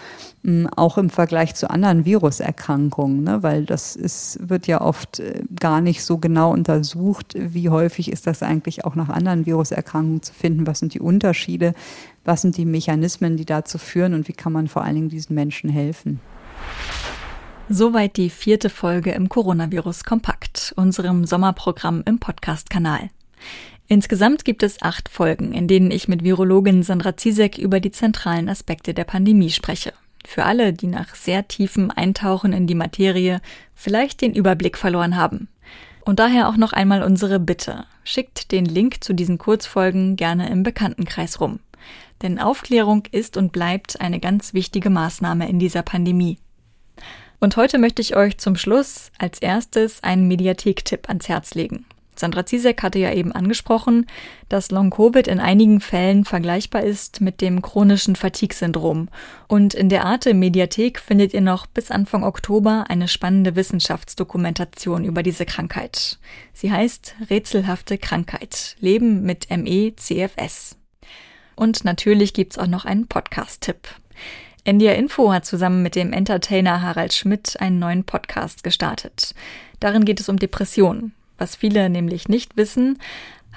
auch 0.76 0.98
im 0.98 1.10
Vergleich 1.10 1.56
zu 1.56 1.68
anderen 1.68 2.04
Viruserkrankungen, 2.04 3.24
ne? 3.24 3.42
weil 3.42 3.64
das 3.64 3.96
ist, 3.96 4.38
wird 4.40 4.68
ja 4.68 4.82
oft 4.82 5.18
äh, 5.18 5.42
gar 5.58 5.80
nicht 5.80 6.04
so 6.04 6.18
genau 6.18 6.52
untersucht, 6.52 7.34
wie 7.36 7.70
häufig 7.70 8.12
ist 8.12 8.28
das 8.28 8.44
eigentlich 8.44 8.84
auch 8.84 8.94
nach 8.94 9.08
anderen 9.08 9.46
Viruserkrankungen 9.46 10.22
zu 10.22 10.32
finden, 10.32 10.64
was 10.68 10.78
sind 10.78 10.94
die 10.94 11.00
Unterschiede, 11.00 11.74
was 12.24 12.42
sind 12.42 12.56
die 12.56 12.66
Mechanismen, 12.66 13.36
die 13.36 13.46
dazu 13.46 13.78
führen 13.78 14.14
und 14.14 14.28
wie 14.28 14.32
kann 14.32 14.52
man 14.52 14.68
vor 14.68 14.84
allen 14.84 14.94
Dingen 14.94 15.08
diesen 15.08 15.34
Menschen 15.34 15.70
helfen. 15.70 16.20
Soweit 17.72 18.16
die 18.16 18.30
vierte 18.30 18.68
Folge 18.68 19.12
im 19.12 19.28
Coronavirus 19.28 20.02
Kompakt, 20.02 20.74
unserem 20.74 21.24
Sommerprogramm 21.24 22.02
im 22.04 22.18
Podcast-Kanal. 22.18 23.10
Insgesamt 23.86 24.44
gibt 24.44 24.64
es 24.64 24.82
acht 24.82 25.08
Folgen, 25.08 25.52
in 25.52 25.68
denen 25.68 25.92
ich 25.92 26.08
mit 26.08 26.24
Virologin 26.24 26.82
Sandra 26.82 27.16
Zizek 27.16 27.58
über 27.58 27.78
die 27.78 27.92
zentralen 27.92 28.48
Aspekte 28.48 28.92
der 28.92 29.04
Pandemie 29.04 29.50
spreche. 29.50 29.92
Für 30.26 30.46
alle, 30.46 30.72
die 30.72 30.88
nach 30.88 31.14
sehr 31.14 31.46
tiefem 31.46 31.92
Eintauchen 31.94 32.52
in 32.52 32.66
die 32.66 32.74
Materie 32.74 33.40
vielleicht 33.76 34.20
den 34.20 34.34
Überblick 34.34 34.76
verloren 34.76 35.14
haben. 35.14 35.46
Und 36.04 36.18
daher 36.18 36.48
auch 36.48 36.56
noch 36.56 36.72
einmal 36.72 37.04
unsere 37.04 37.38
Bitte. 37.38 37.84
Schickt 38.02 38.50
den 38.50 38.64
Link 38.64 39.04
zu 39.04 39.14
diesen 39.14 39.38
Kurzfolgen 39.38 40.16
gerne 40.16 40.50
im 40.50 40.64
Bekanntenkreis 40.64 41.40
rum. 41.40 41.60
Denn 42.22 42.40
Aufklärung 42.40 43.04
ist 43.12 43.36
und 43.36 43.52
bleibt 43.52 44.00
eine 44.00 44.18
ganz 44.18 44.54
wichtige 44.54 44.90
Maßnahme 44.90 45.48
in 45.48 45.60
dieser 45.60 45.82
Pandemie. 45.82 46.38
Und 47.40 47.56
heute 47.56 47.78
möchte 47.78 48.02
ich 48.02 48.16
euch 48.16 48.36
zum 48.36 48.54
Schluss 48.54 49.10
als 49.18 49.40
erstes 49.40 50.02
einen 50.02 50.28
Mediathek-Tipp 50.28 51.08
ans 51.08 51.28
Herz 51.28 51.54
legen. 51.54 51.86
Sandra 52.14 52.44
Zizek 52.44 52.82
hatte 52.82 52.98
ja 52.98 53.14
eben 53.14 53.32
angesprochen, 53.32 54.04
dass 54.50 54.70
Long-Covid 54.70 55.26
in 55.26 55.40
einigen 55.40 55.80
Fällen 55.80 56.26
vergleichbar 56.26 56.82
ist 56.82 57.22
mit 57.22 57.40
dem 57.40 57.62
chronischen 57.62 58.14
Fatigue-Syndrom. 58.14 59.08
Und 59.48 59.72
in 59.72 59.88
der 59.88 60.04
Arte 60.04 60.34
Mediathek 60.34 61.00
findet 61.00 61.32
ihr 61.32 61.40
noch 61.40 61.66
bis 61.66 61.90
Anfang 61.90 62.22
Oktober 62.24 62.84
eine 62.88 63.08
spannende 63.08 63.56
Wissenschaftsdokumentation 63.56 65.04
über 65.06 65.22
diese 65.22 65.46
Krankheit. 65.46 66.18
Sie 66.52 66.70
heißt 66.70 67.14
Rätselhafte 67.30 67.96
Krankheit. 67.96 68.76
Leben 68.80 69.22
mit 69.22 69.48
ME-CFS. 69.48 70.76
Und 71.56 71.84
natürlich 71.86 72.34
gibt's 72.34 72.58
auch 72.58 72.66
noch 72.66 72.84
einen 72.84 73.06
Podcast-Tipp. 73.06 73.88
NDR 74.70 74.94
Info 74.94 75.32
hat 75.32 75.44
zusammen 75.44 75.82
mit 75.82 75.96
dem 75.96 76.12
Entertainer 76.12 76.80
Harald 76.80 77.12
Schmidt 77.12 77.60
einen 77.60 77.80
neuen 77.80 78.04
Podcast 78.04 78.62
gestartet. 78.62 79.34
Darin 79.80 80.04
geht 80.04 80.20
es 80.20 80.28
um 80.28 80.36
Depressionen. 80.36 81.12
Was 81.38 81.56
viele 81.56 81.90
nämlich 81.90 82.28
nicht 82.28 82.56
wissen, 82.56 83.00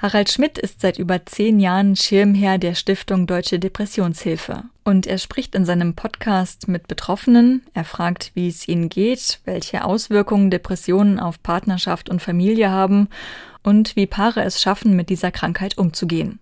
Harald 0.02 0.28
Schmidt 0.28 0.58
ist 0.58 0.80
seit 0.80 0.98
über 0.98 1.24
zehn 1.24 1.60
Jahren 1.60 1.94
Schirmherr 1.94 2.58
der 2.58 2.74
Stiftung 2.74 3.28
Deutsche 3.28 3.60
Depressionshilfe. 3.60 4.64
Und 4.82 5.06
er 5.06 5.18
spricht 5.18 5.54
in 5.54 5.64
seinem 5.64 5.94
Podcast 5.94 6.66
mit 6.66 6.88
Betroffenen, 6.88 7.62
er 7.74 7.84
fragt, 7.84 8.32
wie 8.34 8.48
es 8.48 8.66
ihnen 8.66 8.88
geht, 8.88 9.38
welche 9.44 9.84
Auswirkungen 9.84 10.50
Depressionen 10.50 11.20
auf 11.20 11.40
Partnerschaft 11.44 12.08
und 12.08 12.22
Familie 12.22 12.70
haben 12.70 13.08
und 13.62 13.94
wie 13.94 14.06
Paare 14.06 14.42
es 14.42 14.60
schaffen, 14.60 14.96
mit 14.96 15.10
dieser 15.10 15.30
Krankheit 15.30 15.78
umzugehen. 15.78 16.40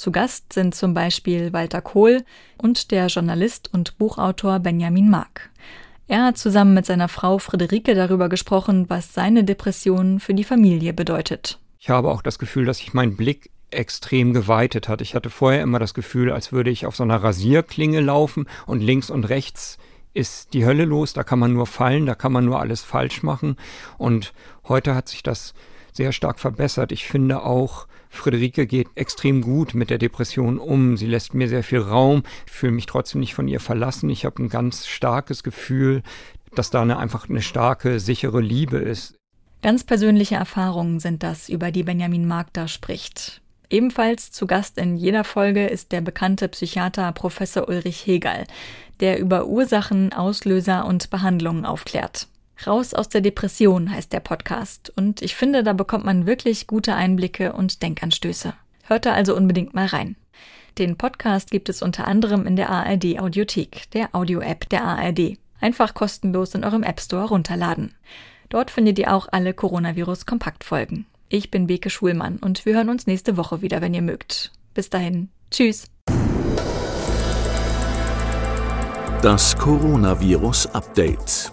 Zu 0.00 0.12
Gast 0.12 0.54
sind 0.54 0.74
zum 0.74 0.94
Beispiel 0.94 1.52
Walter 1.52 1.82
Kohl 1.82 2.24
und 2.56 2.90
der 2.90 3.08
Journalist 3.08 3.68
und 3.70 3.98
Buchautor 3.98 4.58
Benjamin 4.58 5.10
Mark. 5.10 5.50
Er 6.08 6.24
hat 6.24 6.38
zusammen 6.38 6.72
mit 6.72 6.86
seiner 6.86 7.08
Frau 7.08 7.36
Friederike 7.36 7.94
darüber 7.94 8.30
gesprochen, 8.30 8.88
was 8.88 9.12
seine 9.12 9.44
Depression 9.44 10.18
für 10.18 10.32
die 10.32 10.44
Familie 10.44 10.94
bedeutet. 10.94 11.58
Ich 11.78 11.90
habe 11.90 12.10
auch 12.10 12.22
das 12.22 12.38
Gefühl, 12.38 12.64
dass 12.64 12.78
sich 12.78 12.94
mein 12.94 13.14
Blick 13.14 13.50
extrem 13.70 14.32
geweitet 14.32 14.88
hat. 14.88 15.02
Ich 15.02 15.14
hatte 15.14 15.28
vorher 15.28 15.60
immer 15.60 15.78
das 15.78 15.92
Gefühl, 15.92 16.32
als 16.32 16.50
würde 16.50 16.70
ich 16.70 16.86
auf 16.86 16.96
so 16.96 17.02
einer 17.02 17.22
Rasierklinge 17.22 18.00
laufen 18.00 18.46
und 18.64 18.80
links 18.80 19.10
und 19.10 19.28
rechts 19.28 19.76
ist 20.14 20.54
die 20.54 20.64
Hölle 20.64 20.86
los, 20.86 21.12
da 21.12 21.24
kann 21.24 21.38
man 21.38 21.52
nur 21.52 21.66
fallen, 21.66 22.06
da 22.06 22.14
kann 22.14 22.32
man 22.32 22.46
nur 22.46 22.58
alles 22.58 22.80
falsch 22.80 23.22
machen. 23.22 23.56
Und 23.98 24.32
heute 24.66 24.94
hat 24.94 25.10
sich 25.10 25.22
das 25.22 25.52
sehr 25.92 26.12
stark 26.12 26.40
verbessert. 26.40 26.90
Ich 26.90 27.06
finde 27.06 27.42
auch, 27.42 27.86
Friederike 28.10 28.66
geht 28.66 28.88
extrem 28.96 29.40
gut 29.40 29.72
mit 29.74 29.88
der 29.88 29.98
Depression 29.98 30.58
um. 30.58 30.96
Sie 30.96 31.06
lässt 31.06 31.32
mir 31.32 31.48
sehr 31.48 31.62
viel 31.62 31.78
Raum. 31.78 32.24
Ich 32.46 32.52
fühle 32.52 32.72
mich 32.72 32.86
trotzdem 32.86 33.20
nicht 33.20 33.34
von 33.34 33.48
ihr 33.48 33.60
verlassen. 33.60 34.10
Ich 34.10 34.24
habe 34.24 34.42
ein 34.42 34.48
ganz 34.48 34.86
starkes 34.86 35.42
Gefühl, 35.42 36.02
dass 36.54 36.70
da 36.70 36.82
eine, 36.82 36.98
einfach 36.98 37.28
eine 37.28 37.40
starke, 37.40 38.00
sichere 38.00 38.40
Liebe 38.40 38.76
ist. 38.76 39.14
Ganz 39.62 39.84
persönliche 39.84 40.34
Erfahrungen 40.34 41.00
sind 41.00 41.22
das, 41.22 41.48
über 41.48 41.70
die 41.70 41.82
Benjamin 41.82 42.26
Mark 42.26 42.52
da 42.52 42.66
spricht. 42.66 43.40
Ebenfalls 43.68 44.32
zu 44.32 44.46
Gast 44.46 44.78
in 44.78 44.96
jeder 44.96 45.22
Folge 45.22 45.66
ist 45.66 45.92
der 45.92 46.00
bekannte 46.00 46.48
Psychiater 46.48 47.12
Professor 47.12 47.68
Ulrich 47.68 48.04
Hegel, 48.04 48.46
der 48.98 49.20
über 49.20 49.46
Ursachen, 49.46 50.12
Auslöser 50.12 50.86
und 50.86 51.10
Behandlungen 51.10 51.64
aufklärt. 51.64 52.26
Raus 52.66 52.92
aus 52.92 53.08
der 53.08 53.22
Depression 53.22 53.90
heißt 53.90 54.12
der 54.12 54.20
Podcast 54.20 54.92
und 54.94 55.22
ich 55.22 55.34
finde, 55.34 55.62
da 55.62 55.72
bekommt 55.72 56.04
man 56.04 56.26
wirklich 56.26 56.66
gute 56.66 56.94
Einblicke 56.94 57.54
und 57.54 57.82
Denkanstöße. 57.82 58.52
Hört 58.84 59.06
da 59.06 59.12
also 59.12 59.34
unbedingt 59.34 59.72
mal 59.72 59.86
rein. 59.86 60.16
Den 60.76 60.96
Podcast 60.96 61.50
gibt 61.50 61.68
es 61.68 61.80
unter 61.80 62.06
anderem 62.06 62.46
in 62.46 62.56
der 62.56 62.68
ARD 62.68 63.18
Audiothek, 63.18 63.90
der 63.92 64.14
Audio-App 64.14 64.68
der 64.68 64.84
ARD. 64.84 65.38
Einfach 65.60 65.94
kostenlos 65.94 66.54
in 66.54 66.64
eurem 66.64 66.82
App 66.82 67.00
Store 67.00 67.28
runterladen. 67.28 67.94
Dort 68.50 68.70
findet 68.70 68.98
ihr 68.98 69.14
auch 69.14 69.28
alle 69.30 69.54
Coronavirus-Kompaktfolgen. 69.54 71.06
Ich 71.28 71.50
bin 71.50 71.66
Beke 71.66 71.88
Schulmann 71.88 72.36
und 72.38 72.66
wir 72.66 72.74
hören 72.74 72.90
uns 72.90 73.06
nächste 73.06 73.36
Woche 73.36 73.62
wieder, 73.62 73.80
wenn 73.80 73.94
ihr 73.94 74.02
mögt. 74.02 74.52
Bis 74.74 74.90
dahin. 74.90 75.30
Tschüss. 75.50 75.86
Das 79.22 79.56
Coronavirus 79.56 80.66
Update. 80.74 81.52